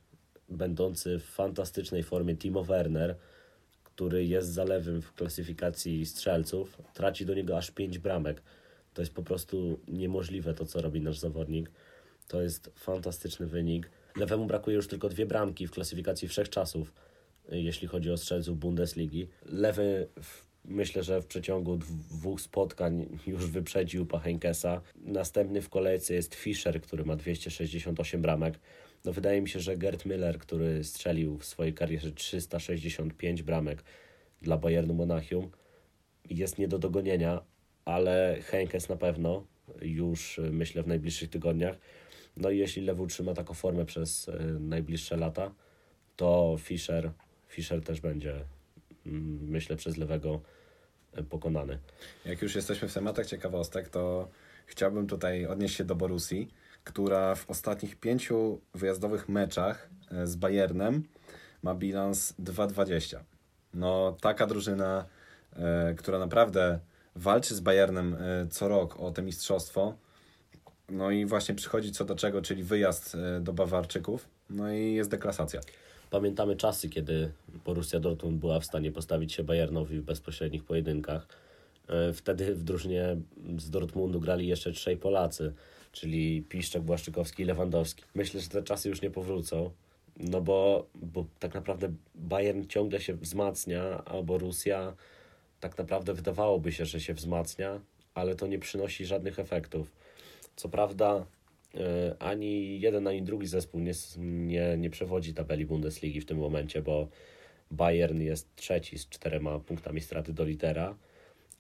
będący 0.49 1.19
w 1.19 1.25
fantastycznej 1.25 2.03
formie 2.03 2.37
Timo 2.37 2.65
Werner, 2.65 3.17
który 3.85 4.25
jest 4.25 4.49
zalewym 4.49 5.03
w 5.03 5.15
klasyfikacji 5.15 6.07
strzelców, 6.07 6.79
traci 6.95 7.27
do 7.27 7.35
niego 7.35 7.59
aż 7.59 7.71
5 7.71 7.99
bramek. 7.99 8.43
To 8.99 9.03
jest 9.03 9.15
po 9.15 9.23
prostu 9.23 9.81
niemożliwe 9.89 10.55
to, 10.55 10.65
co 10.65 10.83
robi 10.83 11.01
nasz 11.01 11.19
zawodnik. 11.19 11.71
To 12.29 12.43
jest 12.43 12.71
fantastyczny 12.77 13.47
wynik. 13.47 13.91
Lewemu 14.17 14.47
brakuje 14.47 14.77
już 14.77 14.89
tylko 14.89 15.09
dwie 15.09 15.27
bramki 15.27 15.67
w 15.67 15.71
klasyfikacji 15.71 16.29
wszechczasów, 16.29 16.93
jeśli 17.49 17.89
chodzi 17.89 18.11
o 18.11 18.17
strzelców 18.17 18.59
Bundesligi. 18.59 19.29
Lewy 19.45 20.09
myślę, 20.65 21.03
że 21.03 21.21
w 21.21 21.27
przeciągu 21.27 21.77
dwóch 22.11 22.41
spotkań 22.41 23.19
już 23.27 23.47
wyprzedził 23.47 24.07
Pachenkesa. 24.07 24.81
Następny 24.97 25.63
w 25.63 25.69
kolejce 25.69 26.15
jest 26.15 26.35
Fischer, 26.35 26.81
który 26.81 27.05
ma 27.05 27.17
268 27.17 28.23
bramek. 28.23 28.59
No 29.05 29.13
wydaje 29.13 29.41
mi 29.41 29.49
się, 29.49 29.61
że 29.61 29.77
Gerd 29.77 30.07
Müller, 30.07 30.39
który 30.39 30.85
strzelił 30.85 31.39
w 31.39 31.45
swojej 31.45 31.75
karierze 31.75 32.13
365 32.13 33.43
bramek 33.43 33.85
dla 34.43 34.57
Bayernu 34.57 34.95
Monachium, 34.95 35.51
jest 36.31 36.59
nie 36.59 36.69
do 36.69 36.79
dogonienia, 36.79 37.41
ale 37.89 38.39
Henkes 38.43 38.89
na 38.89 38.97
pewno 38.97 39.47
już 39.83 40.39
y, 40.39 40.43
myślę 40.53 40.83
w 40.83 40.87
najbliższych 40.87 41.31
tygodniach. 41.31 41.77
No 42.37 42.51
i 42.51 42.59
jeśli 42.59 42.83
Lewu 42.83 43.07
trzyma 43.07 43.35
taką 43.35 43.55
formę 43.55 43.85
przez 43.85 44.29
y, 44.29 44.61
najbliższe 44.61 45.17
lata, 45.17 45.55
to 46.17 46.57
Fischer, 46.59 47.11
Fischer 47.49 47.83
też 47.83 48.01
będzie 48.01 48.45
mm, 49.07 49.51
myślę 49.51 49.77
przez 49.77 49.97
lewego 49.97 50.41
y, 51.19 51.23
pokonany. 51.23 51.79
Jak 52.25 52.43
już 52.43 52.55
jesteśmy 52.55 52.89
w 52.89 52.95
tematach 52.95 53.27
ciekawostek, 53.27 53.89
to 53.89 54.29
chciałbym 54.67 55.07
tutaj 55.07 55.47
odnieść 55.47 55.77
się 55.77 55.85
do 55.85 55.95
Borussii, 55.95 56.49
która 56.85 57.35
w 57.35 57.51
ostatnich 57.51 57.97
pięciu 57.97 58.61
wyjazdowych 58.75 59.29
meczach 59.29 59.91
z 60.25 60.37
Bayernem 60.37 61.03
ma 61.63 61.75
bilans 61.75 62.35
2-20. 62.41 63.19
No 63.75 64.17
taka 64.21 64.47
drużyna, 64.47 65.07
która 65.97 66.19
naprawdę 66.19 66.81
walczy 67.19 67.55
z 67.55 67.61
Bayernem 67.61 68.15
e, 68.15 68.47
co 68.51 68.69
rok 68.69 69.01
o 69.01 69.11
to 69.11 69.23
mistrzostwo. 69.23 69.95
No 70.89 71.11
i 71.11 71.27
właśnie 71.27 71.55
przychodzi 71.55 71.93
co 71.93 72.05
do 72.05 72.17
czego, 72.17 72.43
czyli 72.43 72.63
wyjazd 72.63 73.15
e, 73.15 73.41
do 73.41 73.53
Bawarczyków. 73.53 74.29
No 74.51 74.73
i 74.73 74.95
jest 74.95 75.11
deklasacja. 75.11 75.61
Pamiętamy 76.11 76.57
czasy, 76.57 76.89
kiedy 76.89 77.33
Borussia 77.65 78.01
Dortmund 78.01 78.39
była 78.39 78.61
w 78.61 78.65
stanie 78.65 78.93
postawić 78.93 79.33
się 79.33 79.45
Bayernowi 79.45 80.01
w 80.01 80.05
bezpośrednich 80.05 80.65
pojedynkach. 80.65 81.29
E, 81.89 82.13
wtedy 82.13 82.55
w 82.55 82.65
drużynie 82.65 83.17
z 83.59 83.71
Dortmundu 83.71 84.21
grali 84.21 84.47
jeszcze 84.47 84.73
trzej 84.73 84.97
Polacy, 84.97 85.53
czyli 85.93 86.43
Piszczek, 86.43 86.83
Błaszczykowski 86.83 87.43
i 87.43 87.47
Lewandowski. 87.47 88.05
Myślę, 88.15 88.41
że 88.41 88.49
te 88.49 88.63
czasy 88.63 88.89
już 88.89 89.03
nie 89.03 89.11
powrócą, 89.11 89.71
no 90.17 90.41
bo, 90.41 90.87
bo 90.95 91.27
tak 91.39 91.55
naprawdę 91.55 91.93
Bayern 92.15 92.67
ciągle 92.67 93.01
się 93.01 93.15
wzmacnia, 93.15 94.05
a 94.05 94.23
Borussia 94.23 94.95
tak 95.61 95.79
naprawdę 95.79 96.15
wydawałoby 96.15 96.73
się, 96.73 96.87
że 96.87 97.01
się 97.01 97.15
wzmacnia, 97.15 97.81
ale 98.15 98.35
to 98.35 98.47
nie 98.47 98.59
przynosi 98.59 99.07
żadnych 99.07 99.39
efektów. 99.39 99.93
Co 100.57 100.69
prawda 100.69 101.27
e, 101.75 102.17
ani 102.19 102.81
jeden, 102.81 103.07
ani 103.07 103.23
drugi 103.23 103.47
zespół 103.47 103.81
nie, 103.81 103.93
nie, 104.19 104.77
nie 104.79 104.91
przewodzi 104.91 105.35
tabeli 105.35 105.67
Bundesligi 105.67 106.21
w 106.21 106.27
tym 106.27 106.39
momencie, 106.39 106.83
bo 106.83 107.09
Bayern 107.71 108.21
jest 108.21 108.57
trzeci 108.57 108.99
z 108.99 109.09
czterema 109.09 109.59
punktami 109.59 110.01
straty 110.01 110.33
do 110.33 110.45
lidera, 110.45 110.97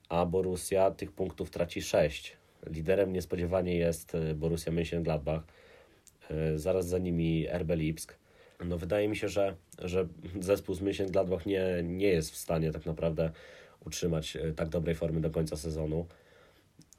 a 0.08 0.26
Borussia 0.26 0.90
tych 0.90 1.12
punktów 1.12 1.50
traci 1.50 1.82
sześć. 1.82 2.36
Liderem 2.66 3.12
niespodziewanie 3.12 3.76
jest 3.76 4.14
e, 4.14 4.34
Borussia 4.34 4.70
Mönchengladbach, 4.70 5.40
e, 6.30 6.58
zaraz 6.58 6.86
za 6.86 6.98
nimi 6.98 7.46
RB 7.48 7.70
Lipsk. 7.76 8.18
No 8.64 8.78
wydaje 8.78 9.08
mi 9.08 9.16
się, 9.16 9.28
że, 9.28 9.56
że 9.78 10.08
zespół 10.40 10.74
z 10.74 10.82
Mönchengladbach 10.82 11.46
nie, 11.46 11.62
nie 11.82 12.08
jest 12.08 12.30
w 12.30 12.36
stanie 12.36 12.72
tak 12.72 12.86
naprawdę 12.86 13.30
utrzymać 13.86 14.38
tak 14.56 14.68
dobrej 14.68 14.94
formy 14.94 15.20
do 15.20 15.30
końca 15.30 15.56
sezonu. 15.56 16.06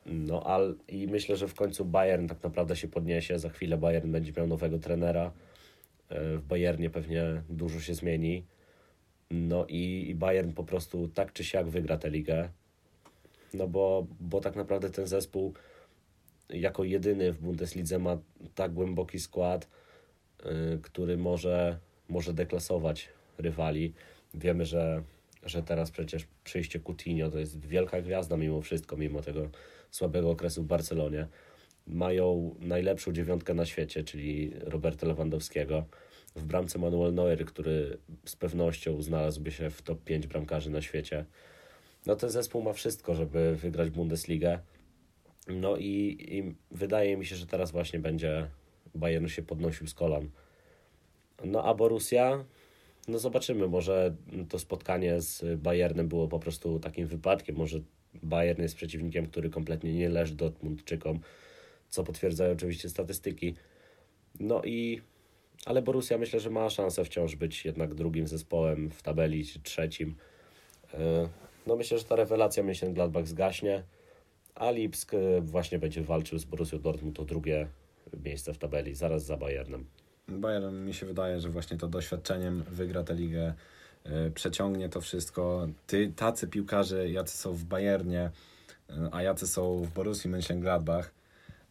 No 0.06 0.44
ale 0.44 0.74
i 0.88 1.08
myślę, 1.08 1.36
że 1.36 1.48
w 1.48 1.54
końcu 1.56 1.86
Bayern 1.86 2.28
tak 2.28 2.44
naprawdę 2.44 2.76
się 2.76 2.88
podniesie. 2.88 3.40
Za 3.40 3.50
chwilę 3.50 3.78
Bayern 3.78 4.12
będzie 4.12 4.34
miał 4.38 4.48
nowego 4.48 4.80
trenera. 4.80 5.32
E, 6.10 6.38
w 6.38 6.42
Bayernie 6.42 6.90
pewnie 6.90 7.44
dużo 7.50 7.80
się 7.80 7.96
zmieni. 7.96 8.44
No 9.32 9.66
i, 9.66 10.10
i 10.10 10.16
Bayern 10.16 10.52
po 10.52 10.64
prostu 10.64 11.08
tak 11.08 11.34
czy 11.34 11.44
siak 11.44 11.68
wygra 11.68 11.98
tę 11.98 12.10
ligę. 12.10 12.50
No 13.54 13.68
bo, 13.68 14.08
bo 14.20 14.42
tak 14.42 14.56
naprawdę 14.56 14.90
ten 14.90 15.08
zespół 15.08 15.54
jako 16.50 16.84
jedyny 16.84 17.32
w 17.34 17.40
Bundeslidze 17.40 18.00
ma 18.00 18.18
tak 18.56 18.74
głęboki 18.74 19.20
skład, 19.20 19.68
yy, 20.46 20.80
który 20.82 21.18
może, 21.18 21.80
może 22.10 22.34
deklasować 22.34 23.10
rywali. 23.38 23.94
Wiemy, 24.34 24.66
że, 24.66 25.04
że 25.44 25.64
teraz 25.64 25.92
przecież 25.92 26.28
przyjście 26.44 26.80
Coutinho 26.80 27.32
to 27.32 27.40
jest 27.40 27.60
wielka 27.66 28.02
gwiazda 28.02 28.38
mimo 28.38 28.62
wszystko, 28.62 28.98
mimo 28.98 29.22
tego 29.22 29.50
słabego 29.92 30.30
okresu 30.30 30.64
w 30.64 30.66
Barcelonie. 30.66 31.28
Mają 31.88 32.56
najlepszą 32.60 33.14
dziewiątkę 33.14 33.54
na 33.54 33.66
świecie, 33.66 34.04
czyli 34.04 34.52
Roberta 34.60 35.08
Lewandowskiego. 35.08 35.86
W 36.36 36.44
bramce 36.44 36.80
Manuel 36.80 37.14
Neuer, 37.14 37.46
który 37.46 37.98
z 38.26 38.36
pewnością 38.36 39.02
znalazłby 39.02 39.52
się 39.52 39.70
w 39.70 39.82
top 39.82 40.04
5 40.04 40.28
bramkarzy 40.28 40.70
na 40.70 40.82
świecie. 40.82 41.26
No 42.06 42.16
ten 42.16 42.30
zespół 42.30 42.64
ma 42.64 42.74
wszystko, 42.74 43.16
żeby 43.16 43.56
wygrać 43.56 43.90
Bundesligę. 43.90 44.60
No 45.48 45.78
i, 45.78 46.18
i 46.30 46.56
wydaje 46.72 47.18
mi 47.18 47.26
się, 47.26 47.36
że 47.36 47.48
teraz 47.48 47.72
właśnie 47.72 48.00
będzie 48.00 48.48
Bayern 48.96 49.28
się 49.28 49.44
podnosił 49.44 49.88
z 49.88 49.94
kolan. 49.94 50.30
No 51.46 51.64
a 51.64 51.74
Borussia, 51.74 52.46
no 53.10 53.20
zobaczymy, 53.20 53.68
może 53.68 54.16
to 54.50 54.60
spotkanie 54.60 55.22
z 55.22 55.60
Bayernem 55.62 56.08
było 56.08 56.28
po 56.28 56.40
prostu 56.40 56.80
takim 56.80 57.08
wypadkiem, 57.08 57.56
może 57.56 57.80
Bayern 58.24 58.62
jest 58.62 58.76
przeciwnikiem, 58.76 59.28
który 59.28 59.50
kompletnie 59.50 59.94
nie 59.94 60.10
leży 60.10 60.36
Dortmundczykom, 60.36 61.20
co 61.90 62.04
potwierdzają 62.04 62.54
oczywiście 62.54 62.90
statystyki. 62.90 63.56
No 64.40 64.62
i 64.64 65.02
ale 65.66 65.82
Borussia 65.82 66.18
myślę, 66.18 66.40
że 66.40 66.50
ma 66.50 66.70
szansę 66.70 67.06
wciąż 67.06 67.36
być 67.36 67.66
jednak 67.66 67.94
drugim 67.94 68.28
zespołem 68.28 68.90
w 68.90 69.02
tabeli, 69.02 69.46
czy 69.46 69.60
trzecim. 69.60 70.16
E, 70.94 71.30
no 71.68 71.76
myślę, 71.76 71.98
że 71.98 72.04
ta 72.04 72.16
rewelacja 72.16 72.64
Mönchengladbach 72.64 73.26
zgaśnie, 73.26 73.84
a 74.56 74.72
Lipsk 74.72 75.14
e, 75.14 75.42
właśnie 75.42 75.80
będzie 75.80 76.02
walczył 76.02 76.40
z 76.40 76.46
Borussią 76.46 76.80
Dortmund 76.80 77.20
o 77.20 77.26
drugie 77.26 77.68
miejsce 78.24 78.54
w 78.54 78.58
tabeli, 78.58 78.96
zaraz 78.96 79.26
za 79.26 79.38
Bayernem. 79.38 79.86
Bayern 80.30 80.86
mi 80.86 80.94
się 80.94 81.06
wydaje, 81.06 81.40
że 81.40 81.50
właśnie 81.50 81.78
to 81.78 81.88
doświadczeniem 81.88 82.64
wygra 82.64 83.04
tę 83.04 83.14
ligę 83.14 83.54
E, 84.04 84.32
przeciągnie 84.32 84.90
to 84.90 85.02
wszystko. 85.02 85.68
Ty, 85.88 86.14
tacy 86.16 86.48
piłkarze, 86.48 87.10
jacy 87.10 87.38
są 87.38 87.54
w 87.54 87.64
Bayernie, 87.64 88.32
e, 88.90 89.10
a 89.12 89.24
jacy 89.24 89.48
są 89.48 89.84
w 89.84 89.92
Borussii 89.92 90.30
Mönchengladbach, 90.32 91.04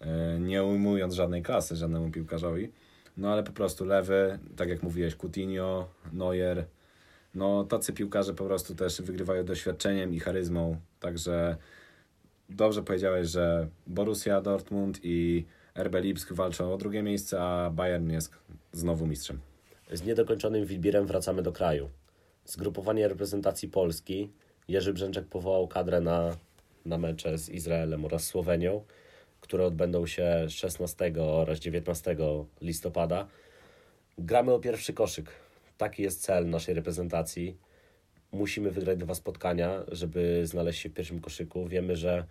e, 0.01 0.41
nie 0.41 0.65
ujmując 0.65 1.15
żadnej 1.15 1.43
klasy 1.43 1.77
żadnemu 1.77 2.11
piłkarzowi, 2.11 2.73
no 3.17 3.33
ale 3.33 3.43
po 3.43 3.53
prostu 3.53 3.85
lewy, 3.85 4.39
tak 4.57 4.69
jak 4.69 4.83
mówiłeś, 4.83 5.17
Coutinho, 5.17 5.89
Neuer, 6.13 6.65
no 7.35 7.65
tacy 7.65 7.93
piłkarze 7.93 8.35
po 8.35 8.45
prostu 8.45 8.75
też 8.75 9.03
wygrywają 9.03 9.45
doświadczeniem 9.45 10.15
i 10.15 10.21
charyzmą, 10.21 10.77
także 11.01 11.57
dobrze 12.51 12.83
powiedziałeś, 12.83 13.29
że 13.29 13.69
Borussia 13.87 14.41
Dortmund 14.41 15.01
i 15.03 15.47
RB 15.79 15.95
Lipsk 16.01 16.33
walczą 16.33 16.73
o 16.73 16.77
drugie 16.77 17.03
miejsce, 17.03 17.41
a 17.41 17.71
Bayern 17.71 18.11
jest 18.11 18.33
znowu 18.73 19.07
mistrzem. 19.07 19.41
Z 19.93 20.03
niedokończonym 20.03 20.67
Wilbirem 20.67 21.07
wracamy 21.07 21.43
do 21.43 21.53
kraju. 21.53 21.91
Zgrupowanie 22.45 23.09
reprezentacji 23.09 23.69
Polski. 23.69 24.31
Jerzy 24.69 24.93
Brzęczek 24.93 25.27
powołał 25.27 25.69
kadrę 25.69 26.01
na, 26.01 26.37
na 26.87 26.99
mecze 26.99 27.39
z 27.39 27.49
Izraelem 27.49 28.05
oraz 28.05 28.25
Słowenią, 28.25 28.85
które 29.41 29.65
odbędą 29.65 30.07
się 30.07 30.47
16 30.49 31.13
oraz 31.21 31.59
19 31.59 32.17
listopada. 32.61 33.29
Gramy 34.19 34.53
o 34.53 34.59
pierwszy 34.59 34.93
koszyk. 34.93 35.31
Taki 35.79 36.03
jest 36.03 36.23
cel 36.23 36.51
naszej 36.51 36.75
reprezentacji. 36.75 37.57
Musimy 38.33 38.71
wygrać 38.71 38.99
dwa 38.99 39.15
spotkania, 39.15 39.83
żeby 39.89 40.47
znaleźć 40.47 40.81
się 40.81 40.89
w 40.89 40.95
pierwszym 40.95 41.21
koszyku. 41.21 41.69
Wiemy, 41.69 41.97
że, 41.97 42.25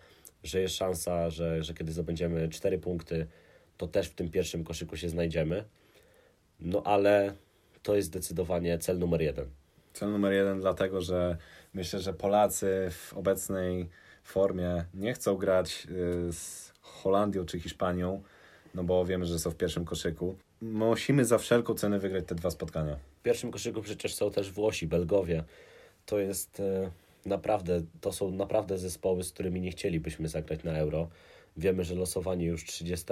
że 0.43 0.61
jest 0.61 0.75
szansa, 0.75 1.29
że, 1.29 1.63
że 1.63 1.73
kiedy 1.73 1.91
zdobędziemy 1.91 2.49
cztery 2.49 2.79
punkty, 2.79 3.27
to 3.77 3.87
też 3.87 4.07
w 4.07 4.15
tym 4.15 4.29
pierwszym 4.29 4.63
koszyku 4.63 4.97
się 4.97 5.09
znajdziemy. 5.09 5.63
No 6.59 6.83
ale 6.83 7.33
to 7.83 7.95
jest 7.95 8.07
zdecydowanie 8.07 8.79
cel 8.79 8.99
numer 8.99 9.21
jeden. 9.21 9.45
Cel 9.93 10.11
numer 10.11 10.33
jeden, 10.33 10.59
dlatego 10.59 11.01
że 11.01 11.37
myślę, 11.73 11.99
że 11.99 12.13
Polacy 12.13 12.87
w 12.91 13.13
obecnej 13.13 13.89
formie 14.23 14.85
nie 14.93 15.13
chcą 15.13 15.35
grać 15.35 15.87
y, 16.29 16.33
z 16.33 16.73
Holandią 16.81 17.45
czy 17.45 17.59
Hiszpanią, 17.59 18.23
no 18.75 18.83
bo 18.83 19.05
wiemy, 19.05 19.25
że 19.25 19.39
są 19.39 19.51
w 19.51 19.55
pierwszym 19.55 19.85
koszyku. 19.85 20.35
Musimy 20.61 21.25
za 21.25 21.37
wszelką 21.37 21.73
cenę 21.73 21.99
wygrać 21.99 22.25
te 22.27 22.35
dwa 22.35 22.51
spotkania. 22.51 22.97
W 23.19 23.21
pierwszym 23.21 23.51
koszyku 23.51 23.81
przecież 23.81 24.15
są 24.15 24.31
też 24.31 24.51
Włosi, 24.51 24.87
Belgowie. 24.87 25.43
To 26.05 26.19
jest 26.19 26.59
y, 26.59 26.91
naprawdę, 27.27 27.81
to 28.01 28.11
są 28.11 28.31
naprawdę 28.31 28.77
zespoły, 28.77 29.23
z 29.23 29.31
którymi 29.31 29.61
nie 29.61 29.71
chcielibyśmy 29.71 30.27
zagrać 30.27 30.63
na 30.63 30.77
Euro. 30.77 31.09
Wiemy, 31.57 31.83
że 31.83 31.95
losowanie 31.95 32.45
już 32.45 32.65
30 32.65 33.05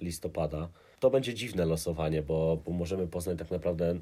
listopada. 0.00 0.68
To 1.00 1.10
będzie 1.10 1.34
dziwne 1.34 1.64
losowanie, 1.64 2.22
bo, 2.22 2.62
bo 2.64 2.72
możemy 2.72 3.06
poznać 3.06 3.38
tak 3.38 3.50
naprawdę 3.50 3.98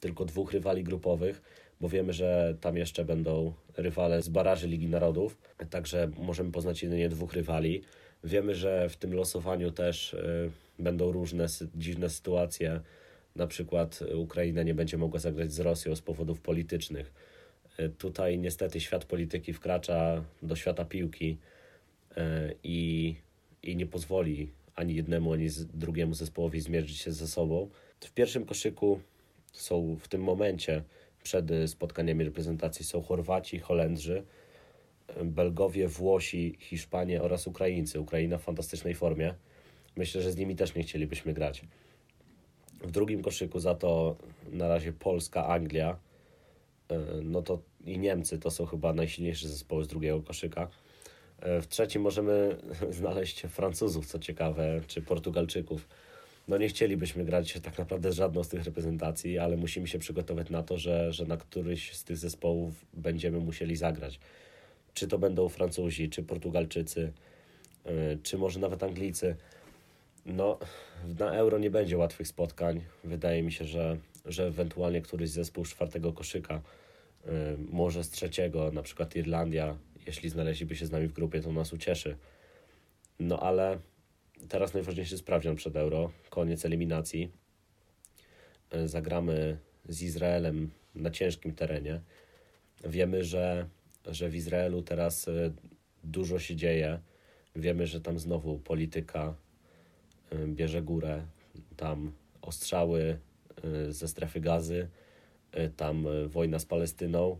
tylko 0.00 0.24
dwóch 0.24 0.52
rywali 0.52 0.84
grupowych 0.84 1.42
bo 1.80 1.88
wiemy, 1.88 2.12
że 2.12 2.56
tam 2.60 2.76
jeszcze 2.76 3.04
będą 3.04 3.52
rywale 3.76 4.22
z 4.22 4.28
baraży 4.28 4.68
Ligi 4.68 4.88
Narodów, 4.88 5.38
także 5.70 6.10
możemy 6.18 6.52
poznać 6.52 6.82
jedynie 6.82 7.08
dwóch 7.08 7.32
rywali. 7.32 7.82
Wiemy, 8.24 8.54
że 8.54 8.88
w 8.88 8.96
tym 8.96 9.14
losowaniu 9.14 9.70
też 9.70 10.14
y, 10.14 10.50
będą 10.78 11.12
różne 11.12 11.46
dziwne 11.74 12.10
sytuacje. 12.10 12.80
Na 13.36 13.46
przykład 13.46 14.00
Ukraina 14.14 14.62
nie 14.62 14.74
będzie 14.74 14.98
mogła 14.98 15.20
zagrać 15.20 15.52
z 15.52 15.60
Rosją 15.60 15.96
z 15.96 16.02
powodów 16.02 16.40
politycznych. 16.40 17.12
Tutaj 17.88 18.38
niestety 18.38 18.80
świat 18.80 19.04
polityki 19.04 19.52
wkracza 19.52 20.24
do 20.42 20.56
świata 20.56 20.84
piłki 20.84 21.38
y, 22.10 22.14
i, 22.64 23.14
i 23.62 23.76
nie 23.76 23.86
pozwoli 23.86 24.50
ani 24.74 24.94
jednemu, 24.94 25.32
ani 25.32 25.48
drugiemu 25.74 26.14
zespołowi 26.14 26.60
zmierzyć 26.60 26.98
się 26.98 27.12
ze 27.12 27.28
sobą. 27.28 27.70
W 28.00 28.12
pierwszym 28.12 28.46
koszyku 28.46 29.00
są 29.52 29.96
w 30.00 30.08
tym 30.08 30.22
momencie 30.22 30.82
przed 31.22 31.46
spotkaniami 31.66 32.24
reprezentacji 32.24 32.84
są 32.84 33.02
Chorwaci, 33.02 33.58
Holendrzy, 33.58 34.22
y, 35.20 35.24
Belgowie, 35.24 35.88
Włosi, 35.88 36.56
Hiszpanie 36.58 37.22
oraz 37.22 37.46
Ukraińcy. 37.46 38.00
Ukraina 38.00 38.38
w 38.38 38.42
fantastycznej 38.42 38.94
formie. 38.94 39.34
Myślę, 39.96 40.22
że 40.22 40.32
z 40.32 40.36
nimi 40.36 40.56
też 40.56 40.74
nie 40.74 40.82
chcielibyśmy 40.82 41.32
grać. 41.32 41.62
W 42.82 42.90
drugim 42.90 43.22
koszyku 43.22 43.60
za 43.60 43.74
to 43.74 44.16
na 44.52 44.68
razie 44.68 44.92
Polska, 44.92 45.46
Anglia, 45.46 45.98
no 47.22 47.42
to 47.42 47.58
i 47.84 47.98
Niemcy 47.98 48.38
to 48.38 48.50
są 48.50 48.66
chyba 48.66 48.92
najsilniejsze 48.92 49.48
zespoły 49.48 49.84
z 49.84 49.88
drugiego 49.88 50.22
koszyka. 50.22 50.68
W 51.42 51.66
trzecim 51.68 52.02
możemy 52.02 52.56
znaleźć 53.00 53.42
Francuzów, 53.42 54.06
co 54.06 54.18
ciekawe, 54.18 54.80
czy 54.86 55.02
Portugalczyków 55.02 55.88
no 56.50 56.58
nie 56.58 56.68
chcielibyśmy 56.68 57.24
grać 57.24 57.60
tak 57.62 57.78
naprawdę 57.78 58.12
żadną 58.12 58.44
z 58.44 58.48
tych 58.48 58.64
reprezentacji, 58.64 59.38
ale 59.38 59.56
musimy 59.56 59.88
się 59.88 59.98
przygotować 59.98 60.50
na 60.50 60.62
to, 60.62 60.78
że, 60.78 61.12
że 61.12 61.26
na 61.26 61.36
któryś 61.36 61.96
z 61.96 62.04
tych 62.04 62.16
zespołów 62.16 62.86
będziemy 62.94 63.40
musieli 63.40 63.76
zagrać. 63.76 64.20
Czy 64.94 65.08
to 65.08 65.18
będą 65.18 65.48
Francuzi, 65.48 66.10
czy 66.10 66.22
Portugalczycy, 66.22 67.12
y, 67.86 68.18
czy 68.22 68.38
może 68.38 68.60
nawet 68.60 68.82
Anglicy. 68.82 69.36
No, 70.26 70.58
na 71.18 71.32
Euro 71.32 71.58
nie 71.58 71.70
będzie 71.70 71.96
łatwych 71.96 72.28
spotkań. 72.28 72.80
Wydaje 73.04 73.42
mi 73.42 73.52
się, 73.52 73.64
że, 73.64 73.96
że 74.26 74.46
ewentualnie 74.46 75.02
któryś 75.02 75.30
zespół 75.30 75.64
z 75.64 75.70
czwartego 75.70 76.12
koszyka, 76.12 76.60
może 77.58 78.04
z 78.04 78.10
trzeciego, 78.10 78.70
na 78.72 78.82
przykład 78.82 79.16
Irlandia, 79.16 79.78
jeśli 80.06 80.28
znaleźliby 80.28 80.76
się 80.76 80.86
z 80.86 80.90
nami 80.90 81.06
w 81.08 81.12
grupie, 81.12 81.40
to 81.40 81.52
nas 81.52 81.72
ucieszy. 81.72 82.16
No 83.20 83.40
ale 83.40 83.78
teraz 84.48 84.74
najważniejszy 84.74 85.18
sprawdzian 85.18 85.56
przed 85.56 85.76
Euro, 85.76 86.12
koniec 86.30 86.64
eliminacji. 86.64 87.30
Y, 88.74 88.88
zagramy 88.88 89.58
z 89.88 90.02
Izraelem 90.02 90.70
na 90.94 91.10
ciężkim 91.10 91.54
terenie. 91.54 92.00
Wiemy, 92.84 93.24
że, 93.24 93.68
że 94.06 94.28
w 94.28 94.34
Izraelu 94.34 94.82
teraz 94.82 95.28
y, 95.28 95.52
dużo 96.04 96.38
się 96.38 96.56
dzieje. 96.56 97.00
Wiemy, 97.56 97.86
że 97.86 98.00
tam 98.00 98.18
znowu 98.18 98.58
polityka 98.58 99.34
y, 100.32 100.46
bierze 100.46 100.82
górę. 100.82 101.26
Tam 101.76 102.12
ostrzały 102.42 103.18
y, 103.88 103.92
ze 103.92 104.08
strefy 104.08 104.40
gazy, 104.40 104.88
tam 105.76 106.06
wojna 106.28 106.58
z 106.58 106.64
Palestyną. 106.64 107.38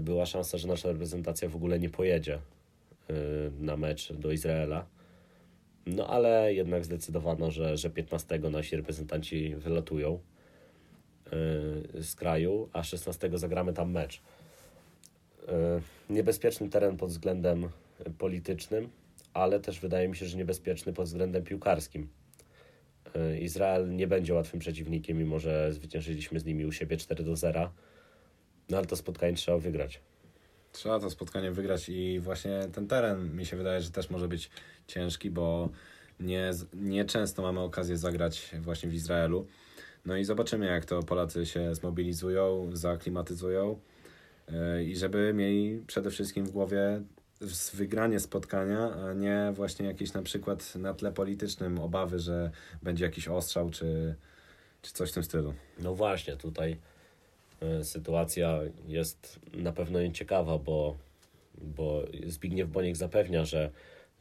Była 0.00 0.26
szansa, 0.26 0.58
że 0.58 0.68
nasza 0.68 0.88
reprezentacja 0.88 1.48
w 1.48 1.56
ogóle 1.56 1.78
nie 1.78 1.90
pojedzie 1.90 2.38
na 3.60 3.76
mecz 3.76 4.12
do 4.12 4.32
Izraela. 4.32 4.86
No 5.86 6.06
ale 6.06 6.54
jednak 6.54 6.84
zdecydowano, 6.84 7.50
że, 7.50 7.76
że 7.76 7.90
15 7.90 8.38
nasi 8.38 8.76
reprezentanci 8.76 9.54
wylatują 9.56 10.18
z 12.00 12.14
kraju, 12.14 12.68
a 12.72 12.82
16 12.82 13.30
zagramy 13.34 13.72
tam 13.72 13.90
mecz. 13.90 14.22
E, 15.48 15.80
niebezpieczny 16.10 16.68
teren 16.68 16.96
pod 16.96 17.10
względem 17.10 17.68
politycznym, 18.18 18.88
ale 19.34 19.60
też 19.60 19.80
wydaje 19.80 20.08
mi 20.08 20.16
się, 20.16 20.26
że 20.26 20.36
niebezpieczny 20.36 20.92
pod 20.92 21.06
względem 21.06 21.44
piłkarskim. 21.44 22.08
E, 23.14 23.38
Izrael 23.38 23.96
nie 23.96 24.06
będzie 24.06 24.34
łatwym 24.34 24.60
przeciwnikiem, 24.60 25.18
mimo 25.18 25.38
że 25.38 25.72
zwyciężyliśmy 25.72 26.40
z 26.40 26.44
nimi 26.44 26.66
u 26.66 26.72
siebie 26.72 26.96
4 26.96 27.24
do 27.24 27.36
0. 27.36 27.72
No 28.70 28.76
ale 28.76 28.86
to 28.86 28.96
spotkanie 28.96 29.36
trzeba 29.36 29.58
wygrać. 29.58 30.00
Trzeba 30.72 31.00
to 31.00 31.10
spotkanie 31.10 31.50
wygrać 31.50 31.88
i 31.88 32.20
właśnie 32.20 32.68
ten 32.72 32.86
teren 32.86 33.36
mi 33.36 33.46
się 33.46 33.56
wydaje, 33.56 33.80
że 33.80 33.90
też 33.90 34.10
może 34.10 34.28
być 34.28 34.50
ciężki, 34.86 35.30
bo 35.30 35.68
nie, 36.20 36.50
nie 36.74 37.04
często 37.04 37.42
mamy 37.42 37.60
okazję 37.60 37.96
zagrać 37.96 38.50
właśnie 38.60 38.88
w 38.88 38.94
Izraelu. 38.94 39.46
No 40.06 40.16
i 40.16 40.24
zobaczymy, 40.24 40.66
jak 40.66 40.84
to 40.84 41.02
Polacy 41.02 41.46
się 41.46 41.74
zmobilizują, 41.74 42.70
zaaklimatyzują 42.72 43.80
e, 44.48 44.84
i 44.84 44.96
żeby 44.96 45.32
mieli 45.34 45.82
przede 45.86 46.10
wszystkim 46.10 46.46
w 46.46 46.50
głowie 46.50 47.02
wygranie 47.74 48.20
spotkania, 48.20 48.92
a 48.92 49.12
nie 49.12 49.52
właśnie 49.54 49.86
jakieś 49.86 50.12
na 50.12 50.22
przykład 50.22 50.74
na 50.74 50.94
tle 50.94 51.12
politycznym 51.12 51.78
obawy, 51.78 52.18
że 52.18 52.50
będzie 52.82 53.04
jakiś 53.04 53.28
ostrzał 53.28 53.70
czy, 53.70 54.14
czy 54.82 54.92
coś 54.92 55.10
w 55.10 55.14
tym 55.14 55.24
stylu. 55.24 55.54
No 55.78 55.94
właśnie, 55.94 56.36
tutaj 56.36 56.76
e, 57.60 57.84
sytuacja 57.84 58.60
jest 58.88 59.38
na 59.52 59.72
pewno 59.72 60.02
nieciekawa, 60.02 60.58
bo, 60.58 60.96
bo 61.62 62.02
Zbigniew 62.26 62.70
Boniek 62.70 62.96
zapewnia, 62.96 63.44
że, 63.44 63.70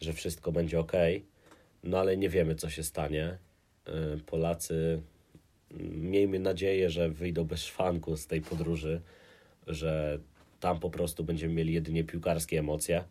że 0.02 0.14
wszystko 0.14 0.52
będzie 0.52 0.80
ok, 0.80 0.92
no 1.84 2.00
ale 2.00 2.18
nie 2.18 2.30
wiemy, 2.30 2.56
co 2.56 2.70
się 2.70 2.84
stanie. 2.84 3.38
E, 3.88 4.18
Polacy 4.26 5.02
miejmy 5.92 6.40
nadzieję, 6.40 6.90
że 6.90 7.10
wyjdą 7.10 7.44
bez 7.44 7.64
szwanku 7.64 8.18
z 8.18 8.28
tej 8.28 8.42
podróży, 8.42 9.02
że 9.68 10.20
tam 10.64 10.80
po 10.80 10.90
prostu 10.90 11.24
będziemy 11.24 11.54
mieli 11.54 11.74
jedynie 11.74 12.04
piłkarskie 12.04 12.60
emocje. 12.60 13.04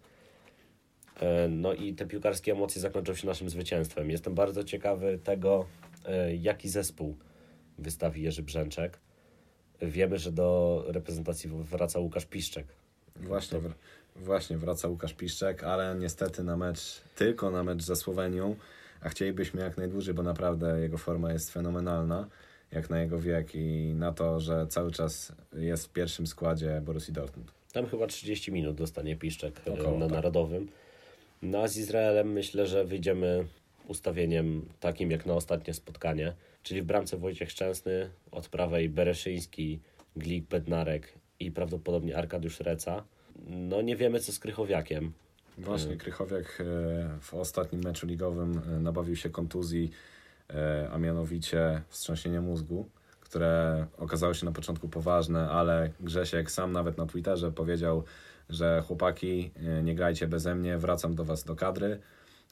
E, 1.20 1.48
no 1.48 1.74
i 1.74 1.94
te 1.94 2.06
piłkarskie 2.06 2.52
emocje 2.52 2.80
zakończą 2.80 3.14
się 3.14 3.26
naszym 3.26 3.50
zwycięstwem. 3.50 4.10
Jestem 4.10 4.34
bardzo 4.34 4.64
ciekawy 4.64 5.18
tego, 5.24 5.66
e, 6.04 6.36
jaki 6.36 6.68
zespół 6.68 7.16
wystawi 7.78 8.22
Jerzy 8.22 8.42
Brzęczek. 8.42 8.98
Wiemy, 9.82 10.18
że 10.18 10.32
do 10.32 10.84
reprezentacji 10.88 11.50
wraca 11.50 11.98
Łukasz 11.98 12.26
Piszczek. 12.26 12.66
Właśnie, 13.16 13.60
to... 13.60 13.68
właśnie 14.16 14.58
wraca 14.58 14.88
Łukasz 14.88 15.14
Piszczek, 15.14 15.64
ale 15.64 15.96
niestety 15.98 16.44
na 16.44 16.56
mecz, 16.56 17.02
tylko 17.16 17.50
na 17.50 17.64
mecz 17.64 17.82
ze 17.82 17.96
Słowenią, 17.96 18.56
a 19.00 19.08
chcielibyśmy 19.08 19.62
jak 19.62 19.76
najdłużej, 19.76 20.14
bo 20.14 20.22
naprawdę 20.22 20.80
jego 20.80 20.98
forma 20.98 21.32
jest 21.32 21.50
fenomenalna 21.50 22.28
jak 22.72 22.90
na 22.90 23.00
jego 23.00 23.18
wiek 23.18 23.54
i 23.54 23.94
na 23.94 24.12
to, 24.12 24.40
że 24.40 24.66
cały 24.66 24.90
czas 24.92 25.32
jest 25.52 25.86
w 25.86 25.92
pierwszym 25.92 26.26
składzie 26.26 26.82
Borussii 26.84 27.12
Dortmund. 27.12 27.52
Tam 27.72 27.86
chyba 27.86 28.06
30 28.06 28.52
minut 28.52 28.76
dostanie 28.76 29.16
Piszczek 29.16 29.60
e, 29.66 29.72
Około, 29.72 29.98
na 29.98 30.06
tak. 30.06 30.14
Narodowym. 30.14 30.68
No 31.42 31.58
a 31.62 31.68
z 31.68 31.76
Izraelem 31.76 32.32
myślę, 32.32 32.66
że 32.66 32.84
wyjdziemy 32.84 33.44
ustawieniem 33.88 34.68
takim 34.80 35.10
jak 35.10 35.26
na 35.26 35.34
ostatnie 35.34 35.74
spotkanie, 35.74 36.34
czyli 36.62 36.82
w 36.82 36.84
bramce 36.84 37.16
Wojciech 37.16 37.50
Szczęsny, 37.50 38.10
od 38.30 38.48
prawej 38.48 38.88
Bereszyński, 38.88 39.80
Glik, 40.16 40.48
Bednarek 40.48 41.12
i 41.40 41.50
prawdopodobnie 41.50 42.16
Arkadiusz 42.16 42.60
Reca. 42.60 43.04
No 43.46 43.82
nie 43.82 43.96
wiemy 43.96 44.20
co 44.20 44.32
z 44.32 44.38
Krychowiakiem. 44.38 45.12
Właśnie, 45.58 45.96
Krychowiak 45.96 46.60
e, 46.60 46.64
w 47.20 47.34
ostatnim 47.34 47.82
meczu 47.84 48.06
ligowym 48.06 48.60
e, 48.68 48.80
nabawił 48.80 49.16
się 49.16 49.30
kontuzji 49.30 49.90
E, 49.90 50.11
a 50.92 50.98
mianowicie 50.98 51.82
wstrząsienie 51.88 52.40
mózgu, 52.40 52.88
które 53.20 53.86
okazało 53.98 54.34
się 54.34 54.46
na 54.46 54.52
początku 54.52 54.88
poważne, 54.88 55.50
ale 55.50 55.90
Grzesiek 56.00 56.50
sam 56.50 56.72
nawet 56.72 56.98
na 56.98 57.06
Twitterze 57.06 57.52
powiedział, 57.52 58.04
że 58.48 58.82
chłopaki, 58.86 59.50
e, 59.56 59.82
nie 59.82 59.94
grajcie 59.94 60.28
beze 60.28 60.54
mnie, 60.54 60.78
wracam 60.78 61.14
do 61.14 61.24
Was 61.24 61.44
do 61.44 61.56
kadry. 61.56 62.00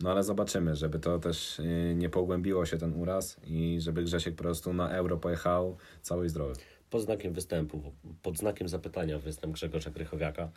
No 0.00 0.10
ale 0.10 0.22
zobaczymy, 0.22 0.76
żeby 0.76 0.98
to 0.98 1.18
też 1.18 1.60
e, 1.60 1.94
nie 1.94 2.08
pogłębiło 2.08 2.66
się 2.66 2.78
ten 2.78 2.94
uraz 2.94 3.36
i 3.44 3.80
żeby 3.80 4.02
Grzesiek 4.02 4.34
po 4.34 4.42
prostu 4.42 4.72
na 4.72 4.90
euro 4.90 5.16
pojechał 5.16 5.76
cały 6.02 6.28
zdrowy. 6.28 6.54
Pod 6.90 7.02
znakiem 7.02 7.32
występu, 7.32 7.92
pod 8.22 8.38
znakiem 8.38 8.68
zapytania 8.68 9.18
występ 9.18 9.54
Grzegorza 9.54 9.90
Krychowiaka. 9.90 10.50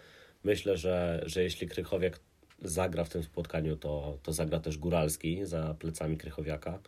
Myślę, 0.44 0.78
że, 0.78 1.24
że 1.26 1.44
jeśli 1.44 1.68
Krychowiak 1.68 2.20
zagra 2.62 3.04
w 3.04 3.10
tym 3.10 3.24
spotkaniu, 3.24 3.76
to, 3.76 4.18
to 4.24 4.34
zagra 4.34 4.60
też 4.60 4.78
Góralski 4.78 5.46
za 5.46 5.76
plecami 5.80 6.18
Krychowiaka. 6.18 6.80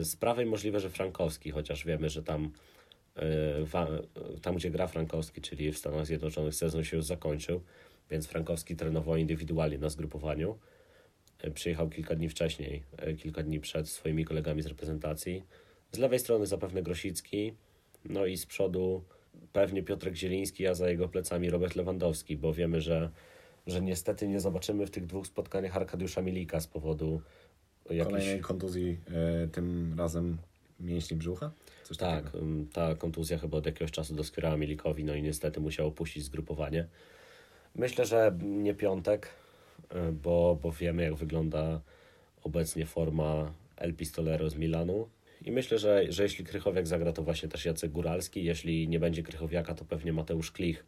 Z 0.00 0.16
prawej 0.16 0.46
możliwe, 0.46 0.80
że 0.80 0.90
Frankowski, 0.90 1.50
chociaż 1.50 1.84
wiemy, 1.84 2.08
że 2.08 2.22
tam, 2.22 2.50
e, 3.16 4.40
tam 4.42 4.56
gdzie 4.56 4.70
gra 4.70 4.86
Frankowski, 4.86 5.40
czyli 5.40 5.72
w 5.72 5.78
Stanach 5.78 6.06
Zjednoczonych, 6.06 6.54
sezon 6.54 6.84
się 6.84 6.96
już 6.96 7.06
zakończył, 7.06 7.60
więc 8.10 8.26
Frankowski 8.26 8.76
trenował 8.76 9.16
indywidualnie 9.16 9.78
na 9.78 9.88
zgrupowaniu. 9.88 10.58
E, 11.42 11.50
przyjechał 11.50 11.88
kilka 11.88 12.14
dni 12.14 12.28
wcześniej, 12.28 12.82
e, 12.96 13.14
kilka 13.14 13.42
dni 13.42 13.60
przed 13.60 13.88
swoimi 13.88 14.24
kolegami 14.24 14.62
z 14.62 14.66
reprezentacji. 14.66 15.42
Z 15.92 15.98
lewej 15.98 16.18
strony 16.18 16.46
zapewne 16.46 16.82
Grosicki, 16.82 17.54
no 18.04 18.26
i 18.26 18.36
z 18.36 18.46
przodu 18.46 19.04
pewnie 19.52 19.82
Piotrek 19.82 20.14
Zieliński, 20.14 20.66
a 20.66 20.74
za 20.74 20.90
jego 20.90 21.08
plecami 21.08 21.50
Robert 21.50 21.76
Lewandowski, 21.76 22.36
bo 22.36 22.52
wiemy, 22.52 22.80
że, 22.80 23.10
że 23.66 23.82
niestety 23.82 24.28
nie 24.28 24.40
zobaczymy 24.40 24.86
w 24.86 24.90
tych 24.90 25.06
dwóch 25.06 25.26
spotkaniach 25.26 25.76
Arkadiusza 25.76 26.22
Milika 26.22 26.60
z 26.60 26.66
powodu 26.66 27.20
jakiejś... 27.90 28.04
Kolejnej 28.04 28.40
kontuzji, 28.40 28.98
e, 29.44 29.48
tym 29.48 29.94
razem 29.98 30.38
mięśni 30.80 31.16
brzucha? 31.16 31.50
Coś 31.84 31.96
tak, 31.96 32.24
takiego. 32.24 32.44
ta 32.72 32.94
kontuzja 32.94 33.38
chyba 33.38 33.58
od 33.58 33.66
jakiegoś 33.66 33.90
czasu 33.90 34.14
doskwierała 34.14 34.56
Milikowi, 34.56 35.04
no 35.04 35.14
i 35.14 35.22
niestety 35.22 35.60
musiał 35.60 35.86
opuścić 35.86 36.24
zgrupowanie. 36.24 36.86
Myślę, 37.74 38.06
że 38.06 38.38
nie 38.42 38.74
piątek, 38.74 39.28
e, 39.90 40.12
bo, 40.12 40.58
bo 40.62 40.72
wiemy 40.72 41.02
jak 41.02 41.14
wygląda 41.14 41.80
obecnie 42.42 42.86
forma 42.86 43.52
El 43.76 43.94
Pistolero 43.94 44.50
z 44.50 44.56
Milanu. 44.56 45.08
I 45.42 45.52
myślę, 45.52 45.78
że, 45.78 46.12
że 46.12 46.22
jeśli 46.22 46.44
Krychowiak 46.44 46.86
zagra, 46.86 47.12
to 47.12 47.22
właśnie 47.22 47.48
też 47.48 47.64
Jacek 47.64 47.92
Góralski. 47.92 48.44
Jeśli 48.44 48.88
nie 48.88 49.00
będzie 49.00 49.22
Krychowiaka, 49.22 49.74
to 49.74 49.84
pewnie 49.84 50.12
Mateusz 50.12 50.52
Klich 50.52 50.84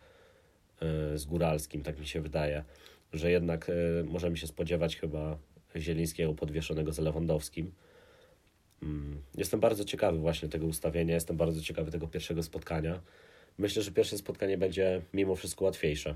e, 0.80 1.18
z 1.18 1.24
Góralskim, 1.24 1.82
tak 1.82 1.98
mi 1.98 2.06
się 2.06 2.20
wydaje. 2.20 2.64
Że 3.12 3.30
jednak 3.30 3.70
możemy 4.04 4.36
się 4.36 4.46
spodziewać 4.46 4.96
chyba 4.96 5.38
Zielińskiego 5.80 6.34
podwieszonego 6.34 6.92
z 6.92 6.98
Lewandowskim. 6.98 7.72
Mm, 8.82 9.22
jestem 9.36 9.60
bardzo 9.60 9.84
ciekawy 9.84 10.18
właśnie 10.18 10.48
tego 10.48 10.66
ustawienia, 10.66 11.14
jestem 11.14 11.36
bardzo 11.36 11.60
ciekawy 11.60 11.90
tego 11.90 12.08
pierwszego 12.08 12.42
spotkania. 12.42 13.00
Myślę, 13.58 13.82
że 13.82 13.92
pierwsze 13.92 14.18
spotkanie 14.18 14.58
będzie 14.58 15.02
mimo 15.14 15.34
wszystko 15.34 15.64
łatwiejsze. 15.64 16.14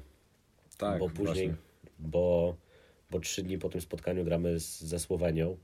Tak, 0.79 0.99
bo 0.99 1.11
później, 1.11 1.55
bo, 1.99 2.57
bo 3.11 3.21
trzy 3.21 3.43
dni 3.43 3.59
po 3.59 3.69
tym 3.69 3.81
spotkaniu 3.81 4.25
gramy 4.25 4.61
z, 4.61 4.81
ze 4.81 4.99
Słowenią, 4.99 5.57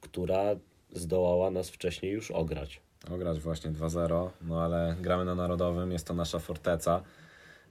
która 0.00 0.56
zdołała 0.92 1.50
nas 1.50 1.70
wcześniej 1.70 2.12
już 2.12 2.30
ograć. 2.30 2.80
Ograć 3.10 3.40
właśnie 3.40 3.70
2-0, 3.70 4.30
no 4.42 4.62
ale 4.62 4.96
gramy 5.00 5.24
na 5.24 5.34
Narodowym, 5.34 5.92
jest 5.92 6.06
to 6.06 6.14
nasza 6.14 6.38
forteca 6.38 7.02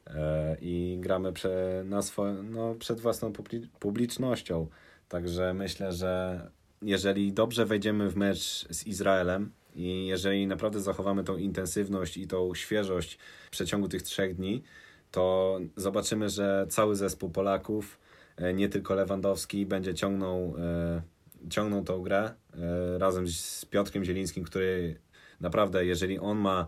yy, 0.07 0.13
i 0.61 0.97
gramy 0.99 1.33
prze, 1.33 1.83
na 1.85 2.01
swo, 2.01 2.33
no, 2.33 2.75
przed 2.75 2.99
własną 2.99 3.33
publicznością. 3.79 4.67
Także 5.11 5.53
myślę, 5.53 5.91
że 5.91 6.41
jeżeli 6.81 7.33
dobrze 7.33 7.65
wejdziemy 7.65 8.09
w 8.09 8.15
mecz 8.15 8.67
z 8.69 8.87
Izraelem 8.87 9.51
i 9.75 10.07
jeżeli 10.07 10.47
naprawdę 10.47 10.79
zachowamy 10.79 11.23
tą 11.23 11.37
intensywność 11.37 12.17
i 12.17 12.27
tą 12.27 12.55
świeżość 12.55 13.17
w 13.47 13.49
przeciągu 13.49 13.87
tych 13.87 14.01
trzech 14.01 14.35
dni, 14.35 14.63
to 15.11 15.57
zobaczymy, 15.75 16.29
że 16.29 16.65
cały 16.69 16.95
zespół 16.95 17.29
Polaków, 17.29 17.99
e, 18.37 18.53
nie 18.53 18.69
tylko 18.69 18.95
Lewandowski, 18.95 19.65
będzie 19.65 19.93
ciągnął, 19.93 20.55
e, 20.57 21.01
ciągnął 21.49 21.83
tą 21.83 22.01
grę 22.01 22.33
e, 22.53 22.97
razem 22.97 23.27
z 23.27 23.65
Piotrkiem 23.65 24.03
Zielińskim, 24.05 24.43
który 24.43 24.99
naprawdę, 25.39 25.85
jeżeli 25.85 26.19
on 26.19 26.37
ma 26.37 26.67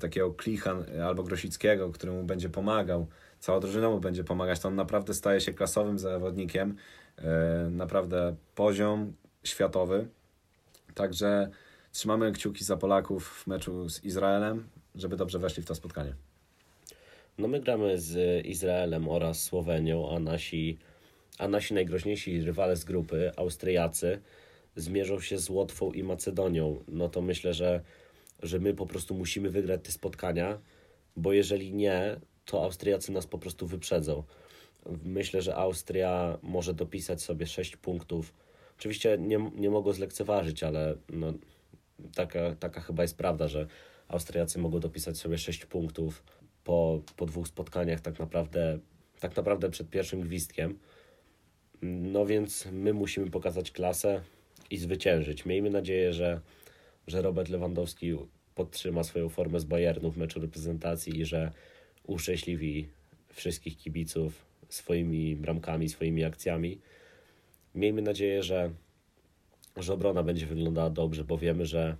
takiego 0.00 0.30
Klicha 0.34 0.76
albo 1.06 1.22
Grosickiego, 1.22 1.90
który 1.90 2.12
mu 2.12 2.24
będzie 2.24 2.48
pomagał, 2.48 3.06
cała 3.40 3.60
drużyna 3.60 3.90
mu 3.90 4.00
będzie 4.00 4.24
pomagać, 4.24 4.60
to 4.60 4.68
on 4.68 4.74
naprawdę 4.74 5.14
staje 5.14 5.40
się 5.40 5.52
klasowym 5.52 5.98
zawodnikiem. 5.98 6.76
E, 7.24 7.70
naprawdę 7.70 8.36
poziom 8.54 9.12
światowy. 9.44 10.08
Także 10.94 11.50
trzymamy 11.92 12.32
kciuki 12.32 12.64
za 12.64 12.76
Polaków 12.76 13.28
w 13.28 13.46
meczu 13.46 13.88
z 13.88 14.04
Izraelem, 14.04 14.68
żeby 14.94 15.16
dobrze 15.16 15.38
weszli 15.38 15.62
w 15.62 15.66
to 15.66 15.74
spotkanie. 15.74 16.14
No 17.38 17.48
my 17.48 17.60
gramy 17.60 17.98
z 18.00 18.46
Izraelem 18.46 19.08
oraz 19.08 19.42
Słowenią, 19.42 20.10
a 20.10 20.18
nasi, 20.18 20.78
a 21.38 21.48
nasi 21.48 21.74
najgroźniejsi 21.74 22.42
rywale 22.42 22.76
z 22.76 22.84
grupy, 22.84 23.32
Austriacy, 23.36 24.20
zmierzą 24.76 25.20
się 25.20 25.38
z 25.38 25.50
Łotwą 25.50 25.92
i 25.92 26.02
Macedonią. 26.02 26.84
No 26.88 27.08
to 27.08 27.20
myślę, 27.22 27.54
że, 27.54 27.80
że 28.42 28.58
my 28.58 28.74
po 28.74 28.86
prostu 28.86 29.14
musimy 29.14 29.50
wygrać 29.50 29.80
te 29.84 29.92
spotkania, 29.92 30.58
bo 31.16 31.32
jeżeli 31.32 31.74
nie, 31.74 32.20
to 32.44 32.64
Austriacy 32.64 33.12
nas 33.12 33.26
po 33.26 33.38
prostu 33.38 33.66
wyprzedzą. 33.66 34.22
Myślę, 35.04 35.42
że 35.42 35.56
Austria 35.56 36.38
może 36.42 36.74
dopisać 36.74 37.22
sobie 37.22 37.46
6 37.46 37.76
punktów. 37.76 38.34
Oczywiście 38.78 39.18
nie, 39.20 39.50
nie 39.56 39.70
mogą 39.70 39.92
zlekceważyć, 39.92 40.62
ale 40.62 40.96
no, 41.10 41.32
taka, 42.14 42.54
taka 42.54 42.80
chyba 42.80 43.02
jest 43.02 43.16
prawda, 43.16 43.48
że 43.48 43.66
Austriacy 44.08 44.58
mogą 44.58 44.80
dopisać 44.80 45.18
sobie 45.18 45.38
6 45.38 45.66
punktów 45.66 46.22
po, 46.64 47.00
po 47.16 47.26
dwóch 47.26 47.48
spotkaniach 47.48 48.00
tak 48.00 48.18
naprawdę, 48.18 48.78
tak 49.20 49.36
naprawdę 49.36 49.70
przed 49.70 49.90
pierwszym 49.90 50.20
gwizdkiem. 50.20 50.78
No 51.82 52.26
więc 52.26 52.68
my 52.72 52.92
musimy 52.92 53.30
pokazać 53.30 53.70
klasę 53.70 54.22
i 54.70 54.78
zwyciężyć. 54.78 55.46
Miejmy 55.46 55.70
nadzieję, 55.70 56.12
że, 56.12 56.40
że 57.06 57.22
Robert 57.22 57.48
Lewandowski 57.48 58.16
podtrzyma 58.54 59.04
swoją 59.04 59.28
formę 59.28 59.60
z 59.60 59.64
Bayernu 59.64 60.10
w 60.10 60.16
meczu 60.16 60.40
reprezentacji 60.40 61.20
i 61.20 61.24
że 61.24 61.52
uszczęśliwi 62.06 62.88
wszystkich 63.32 63.78
kibiców 63.78 64.47
swoimi 64.68 65.36
bramkami, 65.36 65.88
swoimi 65.88 66.24
akcjami. 66.24 66.80
Miejmy 67.74 68.02
nadzieję, 68.02 68.42
że, 68.42 68.70
że 69.76 69.92
obrona 69.92 70.22
będzie 70.22 70.46
wyglądała 70.46 70.90
dobrze, 70.90 71.24
bo 71.24 71.38
wiemy, 71.38 71.66
że, 71.66 71.96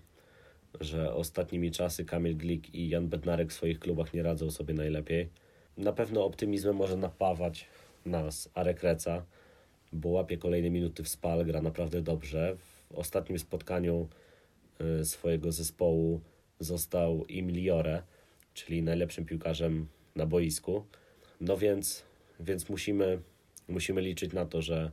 że 0.81 1.15
ostatnimi 1.15 1.71
czasy 1.71 2.05
Kamil 2.05 2.37
Glik 2.37 2.75
i 2.75 2.89
Jan 2.89 3.09
Bednarek 3.09 3.51
w 3.51 3.55
swoich 3.55 3.79
klubach 3.79 4.15
nie 4.15 4.23
radzą 4.23 4.51
sobie 4.51 4.75
najlepiej. 4.75 5.29
Na 5.77 5.93
pewno 5.93 6.25
optymizmem 6.25 6.77
może 6.77 6.97
napawać 6.97 7.67
nas 8.07 8.51
Arek 8.55 8.83
Reca, 8.83 9.25
bo 9.93 10.09
łapie 10.09 10.39
kolejne 10.39 10.71
minuty 10.71 11.03
w 11.03 11.09
spal, 11.09 11.45
gra 11.45 11.63
naprawdę 11.63 12.03
dobrze. 12.03 12.57
W 12.57 12.93
ostatnim 12.99 13.39
spotkaniu 13.39 14.09
y, 15.01 15.05
swojego 15.05 15.53
zespołu 15.53 16.21
został 16.61 17.25
Imiliore, 17.27 18.03
czyli 18.55 18.83
najlepszym 18.83 19.25
piłkarzem 19.25 19.87
na 20.17 20.27
boisku. 20.27 20.85
No 21.41 21.57
więc, 21.57 22.05
więc 22.41 22.69
musimy, 22.69 23.21
musimy 23.69 24.01
liczyć 24.01 24.33
na 24.33 24.47
to, 24.47 24.63
że, 24.63 24.91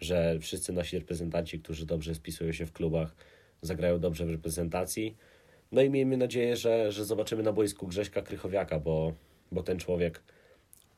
że 0.00 0.38
wszyscy 0.40 0.72
nasi 0.72 0.98
reprezentanci, 0.98 1.58
którzy 1.58 1.86
dobrze 1.86 2.14
spisują 2.14 2.52
się 2.52 2.66
w 2.66 2.72
klubach, 2.72 3.14
zagrają 3.62 3.98
dobrze 3.98 4.26
w 4.26 4.30
reprezentacji. 4.30 5.16
No 5.72 5.82
i 5.82 5.90
miejmy 5.90 6.16
nadzieję, 6.16 6.56
że, 6.56 6.92
że 6.92 7.04
zobaczymy 7.04 7.42
na 7.42 7.52
boisku 7.52 7.86
Grześka 7.86 8.22
Krychowiaka, 8.22 8.78
bo, 8.78 9.12
bo 9.52 9.62
ten 9.62 9.78
człowiek 9.78 10.22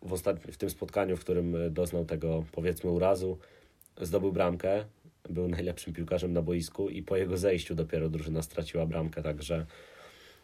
w, 0.03 0.13
ostatnim, 0.13 0.53
w 0.53 0.57
tym 0.57 0.71
spotkaniu, 0.71 1.17
w 1.17 1.21
którym 1.21 1.57
doznał 1.71 2.05
tego 2.05 2.45
powiedzmy 2.53 2.91
urazu, 2.91 3.39
zdobył 4.01 4.33
bramkę, 4.33 4.85
był 5.29 5.49
najlepszym 5.49 5.93
piłkarzem 5.93 6.33
na 6.33 6.43
boisku 6.43 6.89
i 6.89 7.03
po 7.03 7.17
jego 7.17 7.37
zejściu 7.37 7.75
dopiero 7.75 8.09
drużyna 8.09 8.43
straciła 8.43 8.87
bramkę, 8.87 9.23
także 9.23 9.67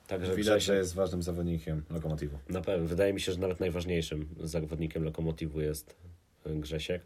Także 0.08 0.36
Widać, 0.36 0.44
Grzesiek, 0.44 0.66
że 0.66 0.76
jest 0.76 0.94
ważnym 0.94 1.22
zawodnikiem 1.22 1.82
Lokomotivu. 1.90 2.38
Na 2.48 2.60
pewno. 2.60 2.88
Wydaje 2.88 3.12
mi 3.12 3.20
się, 3.20 3.32
że 3.32 3.38
nawet 3.38 3.60
najważniejszym 3.60 4.28
zawodnikiem 4.40 5.04
Lokomotivu 5.04 5.60
jest 5.60 5.96
e, 6.46 6.54
Grzesiek. 6.54 7.02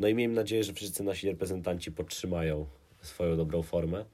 No 0.00 0.08
i 0.08 0.14
miejmy 0.14 0.34
nadzieję, 0.34 0.64
że 0.64 0.72
wszyscy 0.72 1.04
nasi 1.04 1.28
reprezentanci 1.28 1.92
podtrzymają 1.92 2.66
swoją 3.00 3.36
dobrą 3.36 3.62
formę. 3.62 4.04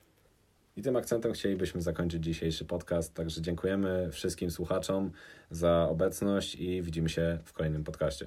I 0.77 0.83
tym 0.83 0.97
akcentem 0.97 1.33
chcielibyśmy 1.33 1.83
zakończyć 1.83 2.25
dzisiejszy 2.25 2.65
podcast. 2.65 3.15
Także 3.15 3.43
dziękujemy 3.43 4.09
wszystkim 4.13 4.51
słuchaczom 4.51 5.11
za 5.51 5.89
obecność 5.91 6.55
i 6.55 6.83
widzimy 6.83 7.09
się 7.09 7.39
w 7.45 7.53
kolejnym 7.53 7.85
podcaście. 7.85 8.27